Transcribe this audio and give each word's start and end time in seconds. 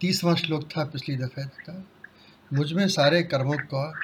तीसवां 0.00 0.34
श्लोक 0.36 0.64
था 0.64 0.84
पिछली 0.84 1.16
दफ़े 1.16 1.44
का 1.44 1.84
मुझमें 2.52 2.88
सारे 2.88 3.22
कर्मों 3.22 3.58
का 3.58 4.00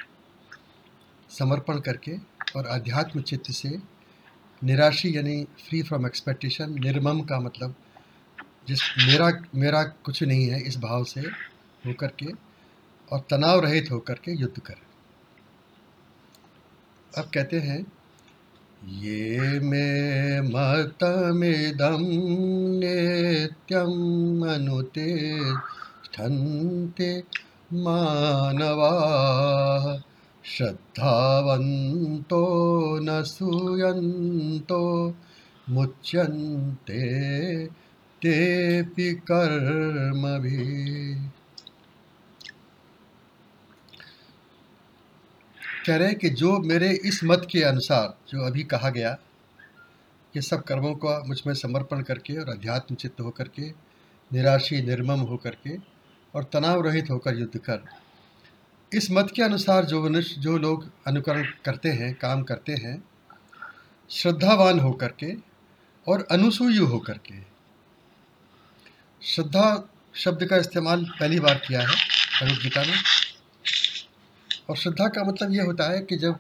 समर्पण 1.30 1.80
करके 1.80 2.16
और 2.56 2.66
अध्यात्म 2.66 3.22
चित्त 3.22 3.50
से 3.50 3.78
निराशी 4.64 5.16
यानी 5.16 5.44
फ्री 5.44 5.82
फ्रॉम 5.82 6.06
एक्सपेक्टेशन 6.06 6.74
निर्मम 6.80 7.20
का 7.20 7.40
मतलब 7.40 7.74
जिस 8.68 8.80
मेरा 8.98 9.30
मेरा 9.54 9.82
कुछ 9.82 10.22
नहीं 10.22 10.46
है 10.48 10.60
इस 10.60 10.76
भाव 10.78 11.04
से 11.04 11.20
होकर 11.86 12.06
के 12.06 12.32
और 13.12 13.20
तनाव 13.30 13.60
रहित 13.60 13.90
होकर 13.90 14.14
के 14.14 14.32
युद्ध 14.40 14.60
कर। 14.60 14.74
अब 17.18 17.30
कहते 17.34 17.58
हैं, 17.60 17.80
ये 18.88 19.60
मे 19.60 20.40
मतमिदं 20.40 22.02
नित्यम् 22.80 24.48
अनुते 24.48 25.10
ठन्ते 26.12 27.22
मानवाः। 27.72 30.02
श्रद्धावन्तो 30.44 32.98
न 32.98 33.22
सूयन्तो 33.22 35.14
मुच्यन्ते 35.68 37.66
तेऽपि 38.22 39.12
कर्मभिः। 39.12 41.30
कह 45.86 45.96
रहे 45.96 46.08
हैं 46.08 46.18
कि 46.18 46.30
जो 46.30 46.58
मेरे 46.58 46.90
इस 46.90 47.20
मत 47.24 47.46
के 47.50 47.62
अनुसार, 47.62 48.14
जो 48.28 48.46
अभी 48.46 48.62
कहा 48.62 48.90
गया 48.90 49.18
कि 50.34 50.42
सब 50.42 50.62
कर्मों 50.62 50.94
का 50.94 51.22
मुझमें 51.26 51.54
समर्पण 51.54 52.02
करके 52.02 52.36
और 52.36 52.48
अध्यात्म 52.48 52.94
चित्त 52.94 53.20
होकर 53.20 53.48
के, 53.48 53.72
निराशी, 54.32 54.82
निर्मम 54.82 55.20
होकर 55.20 55.50
के 55.50 55.91
और 56.34 56.44
तनाव 56.44 56.80
रहित 56.80 57.10
होकर 57.10 57.38
युद्ध 57.38 57.58
कर। 57.58 57.84
इस 58.92 59.10
मत 59.10 59.32
के 59.36 59.42
अनुसार 59.42 59.84
जो 59.84 60.02
मनुष्य, 60.02 60.40
जो 60.40 60.56
लोग 60.58 60.90
अनुकरण 61.06 61.46
करते 61.64 61.88
हैं, 61.88 62.12
काम 62.14 62.42
करते 62.42 62.72
हैं, 62.74 63.02
श्रद्धावान 64.10 64.80
होकर 64.80 65.12
के 65.20 65.32
और 66.06 66.26
अनुसूय 66.30 66.78
होकर 66.78 67.18
के। 67.26 67.40
श्रद्धा 69.22 69.88
शब्द 70.14 70.44
का 70.44 70.56
इस्तेमाल 70.56 71.04
पहली 71.20 71.40
बार 71.40 71.62
किया 71.66 71.80
है 71.80 71.86
भगवदगीता 71.86 72.82
में। 72.82 73.02
और 74.70 74.76
श्रद्धा 74.76 75.08
का 75.08 75.24
मतलब 75.24 75.52
ये 75.52 75.62
होता 75.62 75.90
है 75.90 76.00
कि 76.00 76.16
जब 76.16 76.38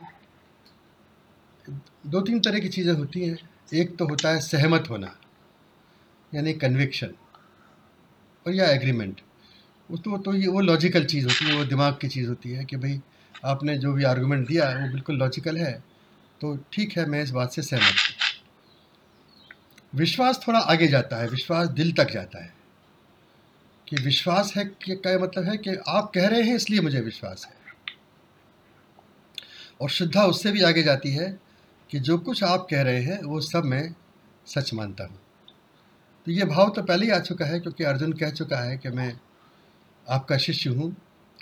दो 2.06 2.20
तीन 2.20 2.40
तरह 2.40 2.58
की 2.58 2.68
चीज़ें 2.68 2.92
होती 2.92 3.20
हैं, 3.20 3.36
एक 3.74 3.96
तो 3.96 4.06
होता 4.06 4.28
है 4.28 4.40
सहमत 4.40 4.90
होना, 4.90 5.14
यानी 6.32 6.52
कन्विक्शन 6.52 7.14
और 8.46 8.54
या 8.54 8.66
एग्रीमेंट 8.70 9.20
वो 9.92 9.98
तो 9.98 10.18
तो 10.18 10.34
ये 10.34 10.46
वो 10.46 10.60
लॉजिकल 10.60 11.04
चीज़ 11.04 11.24
होती 11.24 11.44
है, 11.44 11.56
वो 11.56 11.64
दिमाग 11.64 11.98
की 12.00 12.08
चीज़ 12.08 12.28
होती 12.28 12.50
है 12.50 12.64
कि 12.64 12.76
भाई 12.76 13.00
आपने 13.44 13.78
जो 13.78 13.92
भी 13.92 14.04
आर्गूमेंट 14.04 14.48
दिया 14.48 14.68
है, 14.68 14.86
वो 14.86 14.92
बिल्कुल 14.92 15.16
लॉजिकल 15.16 15.56
है। 15.56 15.84
तो 16.40 16.56
ठीक 16.72 16.98
है, 16.98 17.06
मैं 17.06 17.22
इस 17.22 17.30
बात 17.30 17.52
से 17.52 17.62
सहमत 17.62 17.82
हूँ। 17.82 18.42
विश्वास 19.94 20.44
थोड़ा 20.48 20.58
आगे 20.58 20.88
जाता 20.88 21.16
है, 21.16 21.28
विश्वास 21.28 21.68
दिल 21.68 21.92
तक 21.92 22.10
जाता 22.10 22.44
है। 22.44 22.54
कि 23.88 23.96
विश्वास 23.96 24.52
है 24.56 24.64
कि 24.64 24.94
क्या 24.94 25.18
मतलब 25.18 25.44
है 25.44 25.56
कि 25.56 25.70
आप 25.88 26.12
कह 26.14 26.28
रहे 26.28 26.42
हैं, 26.42 26.56
इसलिए 26.56 26.80
मुझे 26.80 27.00
विश्वास 27.00 27.48
है। 27.48 27.54
और 29.80 29.90
श्रद्धा 29.90 30.24
उससे 30.24 30.52
भी 30.52 30.62
आगे 30.62 30.82
जाती 30.82 31.10
है 31.10 31.40
कि 31.90 31.98
जो 31.98 32.18
कुछ 32.18 32.44
आप 32.44 32.66
कह 32.70 32.82
रहे 32.82 33.02
हैं, 33.02 33.22
वो 33.22 33.40
सब 33.40 33.64
मैं 33.64 33.94
सच 34.46 34.74
मानता 34.74 35.04
हूँ। 35.04 35.20
तो 36.26 36.32
ये 36.32 36.44
भाव 36.44 36.72
तो 36.76 36.82
पहले 36.82 37.06
ही 37.06 37.12
आ 37.12 37.18
चुका 37.18 37.44
है, 37.44 37.60
क्योंकि 37.60 37.84
अर्जुन 37.84 38.12
कह 38.12 38.30
चुका 38.30 38.56
है 38.56 38.78
कि 38.78 38.88
मैं 38.88 39.20
आपका 40.06 40.36
शिष्य 40.38 40.70
हूँ 40.70 40.94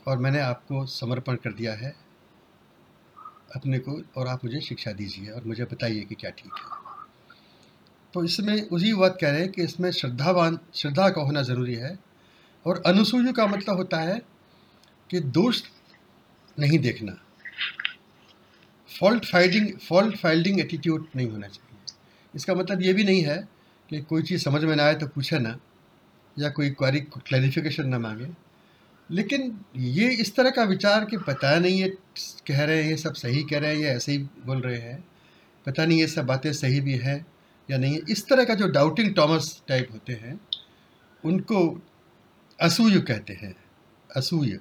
और 0.09 0.19
मैंने 0.19 0.41
आपको 0.41 0.85
समर्पण 0.87 1.37
कर 1.37 1.53
दिया 1.53 1.73
है 1.75 1.95
अपने 3.57 3.79
को 3.79 4.01
और 4.17 4.29
आप 4.29 4.45
मुझे 4.45 4.61
शिक्षा 4.61 4.93
दीजिए 4.93 5.31
और 5.31 5.45
मुझे 5.45 5.65
बताइए 5.65 6.01
कि 6.01 6.15
क्या 6.15 6.31
ठीक 6.31 6.53
है। 6.53 6.79
तो 8.15 8.25
इसमें 8.25 8.69
उसी 8.69 8.93
बात 8.95 9.19
कह 9.21 9.31
रहे 9.31 9.41
हैं 9.41 9.51
कि 9.53 9.63
इसमें 9.63 9.91
श्रद्धावान, 9.91 10.59
श्रद्धा 10.75 11.09
का 11.09 11.23
होना 11.23 11.43
ज़रूरी 11.43 11.75
है 11.75 11.99
और 12.67 12.83
अनुसूय 12.87 13.33
का 13.33 13.47
मतलब 13.47 13.77
होता 13.77 14.01
है 14.01 14.21
कि 15.11 15.21
दोष 15.21 15.63
नहीं 16.59 16.79
देखना। 16.79 17.13
Fault 18.91 19.25
finding 19.25 19.73
fault 19.79 20.17
finding 20.17 20.61
attitude 20.61 21.07
नहीं 21.17 21.29
होना 21.31 21.49
चाहिए। 21.49 21.97
इसका 22.35 22.55
मतलब 22.55 22.83
ये 22.83 22.93
भी 22.93 23.05
नहीं 23.05 23.23
है 23.23 23.37
कि 23.89 24.01
कोई 24.01 24.23
चीज़ 24.23 24.45
समझ 24.45 24.63
में 24.65 24.75
ना 24.77 24.85
आए 24.85 24.95
तो 24.95 25.07
पूछे 25.07 25.39
ना 25.39 25.57
या 26.39 26.51
कोई 26.51 26.71
क्वारी 26.71 27.01
क्लैरिफिकेशन 27.01 27.89
ना 27.89 27.99
मांगे। 27.99 28.29
लेकिन 29.11 29.61
ये 29.77 30.09
इस 30.11 30.35
तरह 30.37 30.51
का 30.51 30.63
विचार 30.63 31.05
कि 31.05 31.17
पता 31.17 31.59
नहीं 31.59 31.81
ये 31.81 31.89
कह 32.49 32.65
रहे 32.65 32.83
हैं, 32.83 32.91
ये 32.91 32.97
सब 32.97 33.15
सही 33.15 33.43
कह 33.43 33.59
रहे 33.59 33.75
हैं 33.75 33.83
या 33.83 33.93
ऐसे 33.93 34.13
ही 34.13 34.19
बोल 34.19 34.61
रहे 34.61 34.79
हैं, 34.79 35.05
पता 35.67 35.87
नहीं 35.87 35.99
ये 36.01 36.07
सब 36.07 36.27
बातें 36.27 36.53
सही 36.53 36.81
भी 36.81 36.95
हैं 36.95 37.27
या 37.69 37.79
नहीं 37.79 37.95
है, 37.95 38.01
इस 38.11 38.27
तरह 38.29 38.45
का 38.45 38.55
जो 38.55 38.69
डाउटिंग 38.69 39.15
टॉमस 39.15 39.63
टाइप 39.69 39.89
होते 39.93 40.13
हैं, 40.13 40.41
उनको 41.25 41.83
असूय 42.61 43.01
कहते 43.01 43.33
हैं, 43.33 43.55
असूय। 44.17 44.59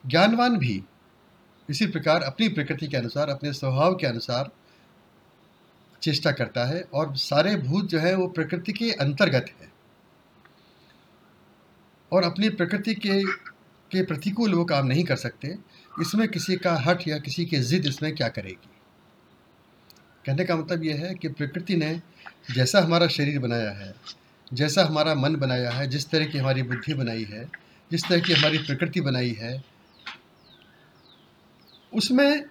ज्ञानवान 0.05 0.56
भी 0.56 0.82
इसी 1.69 1.87
प्रकार 1.87 2.23
अपनी 2.23 2.49
प्रकृति 2.49 2.87
के 2.87 2.97
अनुसार, 2.97 3.29
अपने 3.29 3.53
स्वभाव 3.53 3.94
के 3.94 4.06
अनुसार 4.06 4.50
चेष्टा 6.03 6.31
करता 6.31 6.65
है 6.65 6.81
और 6.94 7.17
सारे 7.17 7.56
भूत 7.56 7.88
जो 7.88 7.99
है 7.99 8.15
वो 8.15 8.27
प्रकृति 8.29 8.73
के 8.73 8.91
अंतर्गत 8.93 9.47
है। 9.61 9.69
और 12.12 12.25
अपनी 12.25 12.49
प्रकृति 12.49 12.94
के 12.94 13.23
के 13.91 14.03
प्रतिकूल 14.03 14.55
वो 14.55 14.65
काम 14.65 14.87
नहीं 14.87 15.05
कर 15.05 15.17
सकते। 15.17 15.49
इसमें 16.00 16.29
किसी 16.29 16.56
का 16.56 16.75
हट 16.77 17.09
या 17.09 17.19
किसी 17.19 17.44
की 17.44 17.59
ज़िद 17.59 17.87
इसमें 17.87 18.15
क्या 18.15 18.29
करेगी? 18.29 18.69
कहने 20.27 20.44
का 20.44 20.56
मतलब 20.56 20.85
ये 20.85 20.93
है 20.93 21.15
कि 21.15 21.29
प्रकृति 21.29 21.77
ने 21.77 22.00
जैसा 22.55 22.81
हमारा 22.81 23.06
शरीर 23.09 23.38
बनाया 23.38 23.71
है 23.71 23.94
जैसा 24.52 24.85
हमारा 24.85 25.14
मन 25.14 25.37
बनाया 25.37 25.70
है, 25.70 25.87
जिस 25.87 26.11
तरह 26.11 26.25
की 26.25 26.38
हमारी 26.38 26.62
बुद्धि 26.62 26.94
बनाई 26.94 27.25
है, 27.25 27.50
जिस 27.91 28.08
तरह 28.08 28.20
की 28.20 28.32
हमारी 28.32 28.58
प्रकृति 28.58 29.00
बनाई 29.00 29.32
है, 29.32 29.64
उसमें 31.94 32.44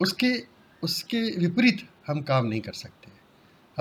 उसके 0.00 0.52
उसके 0.82 1.36
विपरीत 1.36 1.88
हम 2.06 2.22
काम 2.22 2.46
नहीं 2.46 2.60
कर 2.60 2.72
सकते। 2.72 3.08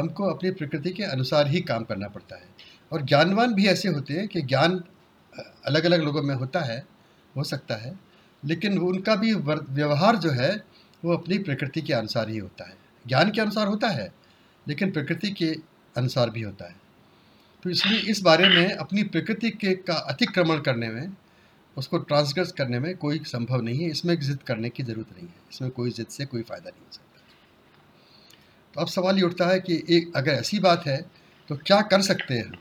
हमको 0.01 0.23
अपनी 0.23 0.51
प्रकृति 0.51 0.89
के 0.89 1.03
अनुसार 1.03 1.47
ही 1.47 1.61
काम 1.61 1.83
करना 1.83 2.07
पड़ता 2.07 2.35
है। 2.35 2.47
और 2.91 3.01
ज्ञानवान 3.01 3.53
भी 3.53 3.67
ऐसे 3.67 3.89
होते 3.89 4.13
हैं 4.13 4.27
कि 4.27 4.41
ज्ञान 4.41 4.83
अलग 5.65 5.85
अलग 5.85 6.01
लोगों 6.01 6.23
में 6.23 6.35
होता 6.35 6.59
है, 6.59 6.85
हो 7.37 7.43
सकता 7.43 7.75
है, 7.75 7.99
लेकिन 8.45 8.77
उनका 8.77 9.15
भी 9.15 9.33
व्यवहार 9.69 10.15
जो 10.15 10.29
है, 10.29 10.63
वो 11.05 11.13
अपनी 11.13 11.37
प्रकृति 11.37 11.81
के 11.81 11.93
अनुसार 11.93 12.29
ही 12.29 12.37
होता 12.37 12.69
है। 12.69 12.77
ज्ञान 13.07 13.31
के 13.31 13.41
अनुसार 13.41 13.67
होता 13.67 13.87
है, 13.87 14.13
लेकिन 14.67 14.91
प्रकृति 14.91 15.31
के 15.31 15.55
अनुसार 15.97 16.29
भी 16.29 16.41
होता 16.41 16.65
है। 16.65 16.90
तो 17.63 17.69
इसलिए 17.69 18.11
इस 18.11 18.21
बारे 18.21 18.49
में 18.49 18.73
अपनी 18.73 19.03
प्रकृति 19.03 19.51
के 19.51 19.75
का 19.75 19.93
अतिक्रमण 19.93 20.59
करने 20.59 20.89
में, 20.89 21.13
उसको 21.77 21.97
ट्रांसग्रेस 21.97 22.51
करने 22.51 22.79
में 22.79 22.97
कोई 22.97 23.21
संभव 23.25 23.61
नहीं 23.61 23.79
है। 23.79 23.89
इसमें 23.89 24.19
जिद 24.19 24.39
करने 24.47 24.69
की 24.69 24.83
ज़रूरत 24.83 25.17
नहीं 25.17 25.27
है। 25.27 25.35
इसमें 25.51 25.71
कोई 25.71 25.91
जिद 25.91 26.07
से 26.07 26.25
कोई 26.25 26.41
फ़ायदा 26.41 26.69
नहीं 26.69 26.81
हो 26.81 26.87
सकता। 26.91 27.21
तो 28.73 28.81
अब 28.81 28.87
सवाल 28.87 29.17
ये 29.17 29.23
उठता 29.23 29.47
है 29.47 29.59
कि 29.59 29.83
एक 29.89 30.11
अगर 30.15 30.31
ऐसी 30.31 30.59
बात 30.59 30.87
है 30.87 31.05
तो 31.49 31.57
क्या 31.57 31.81
कर 31.81 32.01
सकते 32.01 32.33
हैं? 32.33 32.51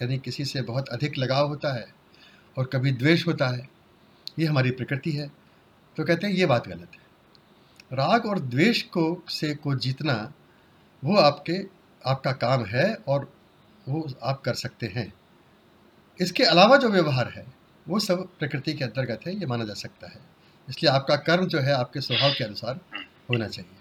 यानी 0.00 0.18
किसी 0.18 0.44
से 0.44 0.62
बहुत 0.62 0.88
अधिक 0.88 1.18
लगाव 1.18 1.48
होता 1.48 1.72
है 1.74 1.86
और 2.56 2.66
कभी 2.66 2.92
द्वेष 2.92 3.26
होता 3.26 3.48
है, 3.48 3.68
ये 4.38 4.46
हमारी 4.46 4.70
प्रकृति 4.70 5.10
है। 5.10 5.30
तो 5.96 6.04
कहते 6.04 6.26
हैं 6.26 6.34
ये 6.34 6.46
बात 6.46 6.68
गलत 6.68 6.90
है। 6.94 7.08
राग 7.92 8.26
और 8.26 8.38
द्वेष 8.40 8.82
को 8.82 9.22
से 9.28 9.54
को 9.54 9.74
जीतना 9.76 10.32
वो 11.02 11.16
आपके 11.18 11.58
आपका 12.04 12.32
काम 12.40 12.64
है 12.66 12.94
और 13.08 13.32
वो 13.86 14.06
आप 14.22 14.40
कर 14.40 14.54
सकते 14.56 14.86
हैं। 14.86 15.12
इसके 16.20 16.44
अलावा 16.44 16.76
जो 16.76 16.88
व्यवहार 16.88 17.28
है 17.28 17.44
वो 17.86 17.98
सब 18.00 18.26
प्रकृति 18.38 18.72
के 18.74 18.84
अंतर्गत 18.84 19.26
है 19.26 19.34
ये 19.34 19.46
माना 19.46 19.64
जा 19.64 19.74
सकता 19.76 20.08
है। 20.08 20.20
इसलिए 20.68 20.90
आपका 20.92 21.16
कर्म 21.28 21.46
जो 21.46 21.60
है 21.60 21.72
आपके 21.74 22.00
स्वभाव 22.00 22.32
के 22.32 22.44
अनुसार 22.44 22.80
होना 23.30 23.48
चाहिए। 23.48 23.78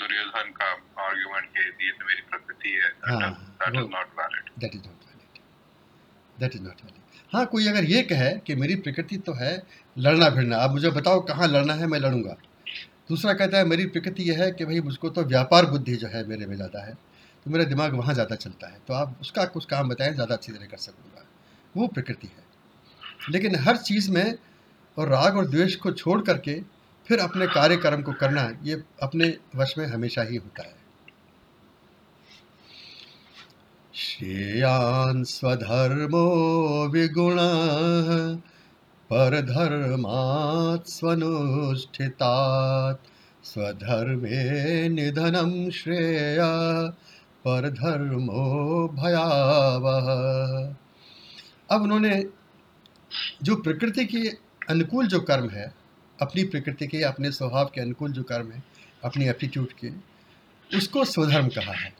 दुर्योधन 0.00 0.50
का 0.52 0.66
आर्गुमेंट 1.04 1.48
के 1.48 1.62
लिए 1.62 1.92
तो 1.92 2.06
मेरी 2.06 2.22
प्रकृति 2.30 2.70
है। 2.74 2.90
That 3.00 3.74
is 3.74 3.88
not 3.88 4.18
valid 4.18 4.50
that 4.58 4.74
is 4.74 4.82
not 4.82 5.04
valid 5.06 5.40
that 6.40 6.54
is 6.54 6.62
not 6.62 6.84
valid 6.84 6.98
हाँ 7.32 7.44
कोई 7.46 7.66
अगर 7.68 7.84
ये 7.84 8.02
कहे 8.02 8.30
कि 8.46 8.54
मेरी 8.54 8.74
प्रकृति 8.76 9.16
तो 9.26 9.32
है 9.34 9.52
लड़ना 9.96 10.28
भिड़ना 10.30 10.56
आप 10.56 10.70
मुझे 10.70 10.90
बताओ 10.90 11.20
कहाँ 11.26 11.46
लड़ना 11.48 11.74
है 11.74 11.86
मैं 11.86 11.98
लड़ूँगा। 11.98 12.36
दूसरा 13.10 13.32
कहता 13.34 13.58
है, 13.58 13.64
मेरी 13.66 13.86
प्रकृति 13.88 14.22
यह 14.22 14.42
है 14.42 14.50
कि 14.52 14.64
भाई 14.64 14.80
मुझको 14.82 15.08
तो 15.10 15.22
व्यापार 15.26 15.66
बुद्धि 15.66 15.96
जो 15.96 16.08
है 16.08 16.26
मेरे 16.26 16.46
में 16.46 16.54
ज़्यादा 16.56 16.84
है 16.86 16.92
तो 17.46 17.50
मेरा 17.50 17.64
दिमाग 17.66 17.94
वहाँ 17.94 18.14
ज़्यादा 18.14 18.34
चलता 18.36 18.68
है 18.68 18.78
तो 18.88 18.94
आप 18.94 19.16
उसका 19.20 19.44
कुछ 19.46 19.64
काम 19.66 19.88
बताएँ, 19.88 20.12
ज़्यादा 20.14 20.34
अच्छी 20.34 20.52
तरह 20.52 20.66
कर 20.66 20.76
सकूँगा। 20.78 21.24
वो 21.74 21.86
प्रकृति 21.88 22.26
है। 22.28 22.42
लेकिन 23.30 23.56
हर 23.58 23.76
चीज़ 23.78 24.10
में 24.10 24.34
और 24.96 25.08
राग 25.08 25.36
और 25.36 25.48
द्वेष 25.48 25.74
को 25.76 25.90
छोड़ 25.92 26.20
करके 26.22 26.60
फिर 27.06 27.18
अपने 27.20 27.46
कार्य 27.48 27.76
कर्म 27.78 28.02
को 28.02 28.12
करना, 28.14 28.42
ये 28.64 28.82
अपने 29.02 29.36
वश 29.56 29.74
में 29.78 29.86
हमेशा 29.86 30.22
ही 30.22 30.36
होता 30.36 30.62
है। 30.62 30.78
श्रेयान् 33.94 35.24
स्वधर्मो 35.26 36.26
विगुणः 36.88 38.10
परधर्मात् 39.10 40.88
स्वनुष्ठितात्। 40.88 42.98
स्वधर्मे 43.46 44.88
निधनं 44.88 45.70
श्रेय 45.70 46.38
परधर्मो 47.44 48.88
भयावह। 48.88 50.06
अब 51.70 51.82
उन्होंने 51.82 52.24
जो 53.42 53.56
प्रकृति 53.56 54.04
के 54.04 54.32
अनुकूल 54.70 55.06
जो 55.06 55.20
कर्म 55.20 55.50
है, 55.50 55.74
अपनी 56.22 56.44
प्रकृति 56.44 56.86
के, 56.86 57.02
अपने 57.02 57.32
स्वभाव 57.32 57.70
के 57.74 57.80
अनुकूल 57.80 58.12
जो 58.12 58.22
कर्म 58.22 58.52
है, 58.52 58.62
अपनी 59.04 59.28
एप्टीट्यूड 59.28 59.68
के, 59.84 59.90
उसको 60.76 61.04
स्वधर्म 61.04 61.48
कहा 61.48 61.72
है। 61.72 61.92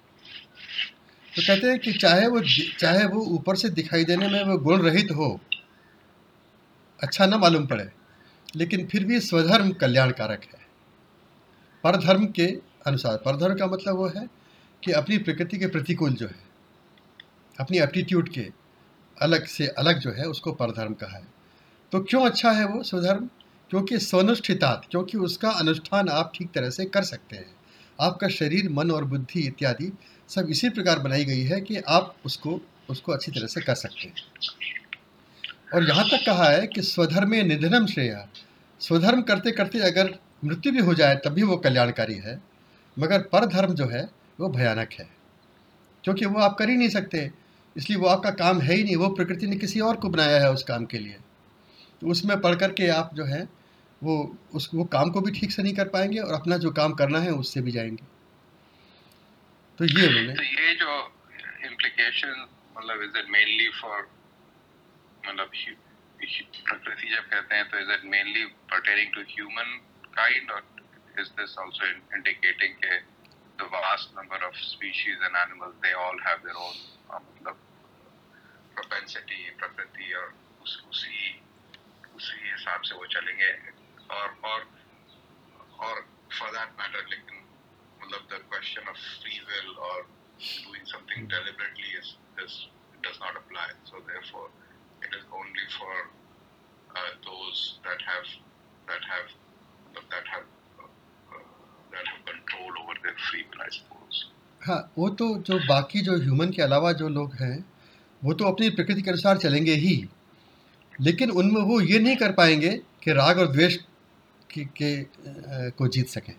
तो 1.37 1.43
कहते 1.43 1.67
हैं 1.67 1.79
कि 1.79 1.93
चाहे 1.93 2.27
वो 2.27 2.43
चाहे 2.79 3.05
वो 3.05 3.21
ऊपर 3.21 3.57
से 3.57 3.69
दिखाई 3.69 4.05
देने 4.05 4.29
में 4.29 4.45
वो 4.45 4.59
गुण 4.59 4.83
रहित 4.83 5.11
हो 5.11 5.41
अच्छा 7.02 7.26
ना 7.26 7.38
मालूम 7.38 7.67
पड़े, 7.67 7.88
लेकिन 8.56 8.87
फिर 8.87 9.05
भी 9.05 9.20
स्वधर्म 9.20 9.70
कल्याणकारक 9.73 10.44
है। 10.44 10.69
परधर्म 11.85 12.26
के 12.26 12.47
अनुसार, 12.87 13.17
परधर्म 13.17 13.55
का 13.55 13.67
मतलब 13.67 13.97
वो 13.97 14.08
है 14.08 14.29
कि 14.82 14.93
अपनी 14.93 15.19
प्रकृति 15.19 15.58
के 15.58 15.67
प्रतिकूल 15.67 16.12
जो 16.12 16.26
है, 16.26 16.38
अपनी 17.58 17.79
एप्टीट्यूड 17.79 18.29
के 18.29 18.47
अलग 19.19 19.47
से 19.47 19.67
अलग 19.69 19.99
जो 19.99 20.11
है, 20.11 20.25
उसको 20.25 20.52
परधर्म 20.52 20.94
कहा 20.94 21.17
है। 21.17 21.26
तो 21.93 22.00
क्यों 22.00 22.25
अच्छा 22.26 22.50
है 22.50 22.64
वो 22.64 22.82
स्वधर्म? 22.82 23.29
क्योंकि 23.70 23.99
स्वनुष्ठितात, 23.99 24.87
क्योंकि 24.90 25.19
उसका 25.19 25.50
अनुष्ठान 25.50 26.09
आप 26.09 26.33
ठीक 26.35 26.50
तरह 26.52 26.71
से 26.71 26.85
कर 26.85 27.02
सकते 27.02 27.37
हैं। 27.37 27.54
आपका 27.99 28.28
शरीर, 28.28 28.69
मन 28.71 28.90
और 28.90 29.04
बुद्धि 29.04 29.40
इत्यादि 29.40 29.92
सब 30.28 30.47
इसी 30.50 30.69
प्रकार 30.71 30.99
बनाई 30.99 31.25
गई 31.25 31.42
है 31.42 31.61
कि 31.61 31.76
आप 31.88 32.14
उसको 32.26 32.61
उसको 32.90 33.12
अच्छी 33.12 33.33
तरह 33.33 33.47
से 33.47 33.61
कर 33.61 33.75
सकते 33.75 34.07
हैं। 34.09 34.14
और 35.75 35.89
यहाँ 35.89 36.05
तक 36.05 36.27
कहा 36.27 36.49
है 36.50 36.67
कि 36.67 36.83
स्वधर्म 36.83 37.35
निधनम 37.35 37.87
श्रेय। 37.87 38.29
स्वधर्म 38.81 39.23
करते 39.23 39.50
करते 39.50 39.79
अगर 39.79 40.19
मृत्यु 40.45 40.73
भी 40.73 40.79
हो 40.79 40.95
जाए 40.95 41.17
तब 41.17 41.31
भी 41.31 41.43
वो 41.43 41.57
कल्याणकारी 41.57 42.15
है। 42.15 42.43
मगर 42.99 43.23
पर 43.23 43.47
धर्म 43.47 43.75
जो 43.75 43.87
है 43.87 44.11
वो 44.41 44.49
भयानक 44.49 44.93
है। 44.93 45.09
क्योंकि 46.05 46.25
वो 46.25 46.41
आप 46.41 46.57
कर 46.59 46.71
ही 46.71 46.77
नहीं 46.77 46.89
सकते। 46.89 47.31
इसलिए 47.77 47.99
वो 47.99 48.07
आपका 48.07 48.31
काम 48.31 48.61
है 48.61 48.75
ही 48.75 48.85
नहीं। 48.85 48.97
वो 48.97 49.09
प्रकृति 49.09 49.47
ने 49.47 49.57
किसी 49.57 49.81
और 49.81 49.97
को 49.97 50.09
बनाया 50.09 50.41
है 50.41 50.53
उस 50.53 50.62
काम 50.62 50.85
के 50.85 50.99
लिए। 50.99 51.17
तो 52.00 52.07
उसमें 52.07 52.41
पढ़ 52.41 52.55
कर 52.55 52.73
के 52.73 52.89
आप 52.89 53.11
जो 53.15 53.25
है 53.25 53.49
वो 54.03 54.37
उस 54.55 54.71
वो 54.75 54.85
काम 54.85 55.11
को 55.11 55.21
भी 55.21 55.41
ठीक 55.41 55.53
से 55.53 55.62
नहीं 55.62 55.75
कर 55.75 55.89
पाएँगे 55.89 56.19
और 56.19 56.35
अपना 56.35 56.57
जो 56.57 56.71
काम 56.71 56.93
करना 56.93 57.19
है 57.19 57.31
उससे 57.31 57.61
भी 57.61 57.71
जाएँगे। 57.71 58.05
तो 59.79 59.85
ये 59.85 60.09
उन्होंने 60.09 60.35
तो 60.35 60.43
ये 60.43 60.75
जो 60.75 61.12
इम्प्लीकेशन 61.65 62.47
मतलब 62.79 63.03
इज़ 63.03 63.19
इट 63.19 63.25
मेनली 63.31 63.69
फॉर 63.83 64.09
मतलब 65.27 65.50
प्रकृति 66.69 67.09
जब 67.09 67.29
कहते 67.31 67.55
हैं 67.55 67.69
तो 67.71 67.79
is 67.79 67.91
it 67.93 68.05
mainly 68.15 68.45
pertaining 68.73 69.12
to 69.15 69.21
humankind 70.17 70.50
और 70.50 70.62
इज़ 71.21 71.31
दिस 71.41 71.59
आल्सो 71.59 71.87
इंडिकेटिंग 72.17 72.75
के 72.85 72.99
the 73.61 73.69
vast 73.75 74.17
number 74.19 74.45
of 74.49 74.57
species 74.67 75.23
and 75.23 75.37
animals 75.37 75.75
they 75.87 75.93
all 76.05 76.21
have 76.27 76.39
their 76.45 76.62
own 76.67 76.77
मतलब 77.15 77.67
प्रोपेंसिटी 78.77 79.50
प्रकृति 79.61 80.12
और 80.21 80.33
उस 80.62 80.83
उसी 80.91 81.19
उसी 82.17 82.50
हिसाब 82.50 82.83
से 82.83 82.95
वो 82.95 83.07
चलेंगे 83.17 83.53
और 84.19 84.37
और 84.45 84.67
और 85.81 86.07
फॉर 86.39 86.50
दैट 86.50 86.81
मैटर 86.81 87.07
लेकिन 87.11 87.47
मतलब 88.03 88.29
the 88.29 88.39
question 88.50 88.83
of 88.89 88.97
free 89.21 89.41
will 89.49 89.73
or 89.79 89.97
doing 90.65 90.85
something 90.85 91.27
deliberately 91.29 91.91
is, 91.99 92.17
is 92.43 92.55
does 93.03 93.19
not 93.21 93.37
apply. 93.37 93.67
So 93.85 94.03
therefore, 94.05 94.49
it 95.02 95.12
is 95.14 95.25
only 95.33 95.66
for 95.78 95.95
uh, 96.97 97.11
those 97.26 97.61
that 97.85 98.00
have 98.09 98.28
that 98.88 99.02
have 99.11 99.28
that 100.12 100.26
have 100.33 100.47
uh, 100.78 101.42
that 101.92 102.07
have 102.07 102.23
control 102.25 102.73
over 102.83 102.95
their 103.02 103.16
free 103.28 103.45
will, 103.50 103.62
I 103.62 103.71
suppose. 103.71 104.25
हाँ 104.66 104.92
वो 104.99 105.09
तो 105.09 105.35
जो 105.38 105.59
बाकी 105.59 106.00
जो 106.00 106.16
human 106.16 106.50
के 106.50 106.62
अलावा 106.62 106.92
जो 106.92 107.09
लोग 107.09 107.35
हैं 107.35 107.64
वो 108.25 108.33
तो 108.33 108.45
अपनी 108.45 108.71
प्रकृति 108.71 109.02
के 109.02 109.11
अनुसार 109.11 109.38
चलेंगे 109.38 109.75
ही। 109.75 110.09
लेकिन 111.00 111.30
उनमें 111.30 111.62
वो 111.62 111.80
ये 111.80 111.99
नहीं 111.99 112.16
कर 112.16 112.33
पाएँगे 112.33 112.71
कि 113.02 113.12
राग 113.12 113.38
और 113.38 113.47
द्वेष 113.47 113.76
के, 114.50 114.64
के 114.64 115.00
आ, 115.00 115.69
को 115.69 115.88
जीत 115.88 116.09
सकें। 116.09 116.35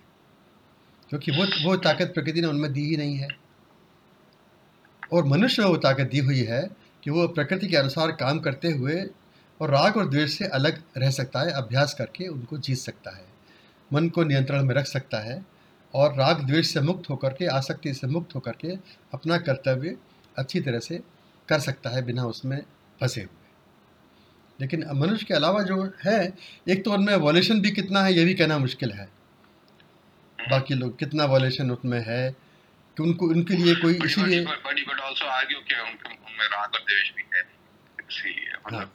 क्योंकि 1.09 1.31
वो 1.31 1.45
वो 1.63 1.75
ताकत 1.77 2.11
प्रकृति 2.13 2.41
ने 2.41 2.47
उनमें 2.47 2.73
दी 2.73 2.83
ही 2.83 2.97
नहीं 2.97 3.15
है। 3.15 3.27
और 5.13 5.25
मनुष्य 5.25 5.61
में 5.61 5.69
वो 5.69 5.77
ताकत 5.77 6.05
दी 6.05 6.19
हुई 6.19 6.39
है 6.39 6.61
कि 7.03 7.09
वो 7.09 7.27
प्रकृति 7.27 7.67
के 7.67 7.77
अनुसार 7.77 8.11
काम 8.11 8.39
करते 8.39 8.71
हुए 8.71 9.03
और 9.61 9.69
राग 9.69 9.97
और 9.97 10.09
द्वेष 10.09 10.37
से 10.37 10.45
अलग 10.45 10.81
रह 10.97 11.09
सकता 11.09 11.39
है, 11.39 11.51
अभ्यास 11.51 11.93
करके 11.93 12.27
उनको 12.27 12.57
जीत 12.57 12.77
सकता 12.77 13.15
है, 13.17 13.25
मन 13.93 14.09
को 14.09 14.23
नियंत्रण 14.23 14.63
में 14.63 14.75
रख 14.75 14.85
सकता 14.85 15.19
है 15.19 15.45
और 15.93 16.15
राग 16.15 16.45
द्वेष 16.45 16.73
से 16.73 16.81
मुक्त 16.81 17.09
होकर 17.09 17.33
के, 17.33 17.45
आसक्ति 17.45 17.93
से 17.93 18.07
मुक्त 18.07 18.35
होकर 18.35 18.51
के 18.51 18.75
अपना 19.13 19.37
कर्तव्य 19.37 19.97
अच्छी 20.37 20.61
तरह 20.61 20.79
से 20.79 21.01
कर 21.49 21.59
सकता 21.59 21.89
है 21.89 22.01
बिना 22.01 22.25
उसमें 22.25 22.61
फंसे 23.01 23.21
हुए। 23.21 23.37
लेकिन 24.61 24.85
मनुष्य 24.93 25.25
के 25.25 25.33
अलावा 25.33 25.61
जो 25.61 25.93
है, 26.05 26.33
एक 26.69 26.85
तो 26.85 26.91
उनमें 26.91 27.15
वॉल्यूशन 27.15 27.61
भी 27.61 27.71
कितना 27.71 28.03
है, 28.03 28.13
ये 28.13 28.25
भी 28.25 28.33
कहना 28.33 28.57
मुश्किल 28.57 28.91
है। 28.91 29.09
बाकी 30.49 30.73
लोग 30.73 30.99
कितना 30.99 31.25
वॉल्यूशन 31.25 31.71
उसमें 31.71 32.05
है 32.07 32.50
कि 32.97 33.03
उनको 33.03 33.27
उनके 33.27 33.53
लिए 33.53 33.75
कोई 33.75 33.99
इसीलिए 34.05 34.39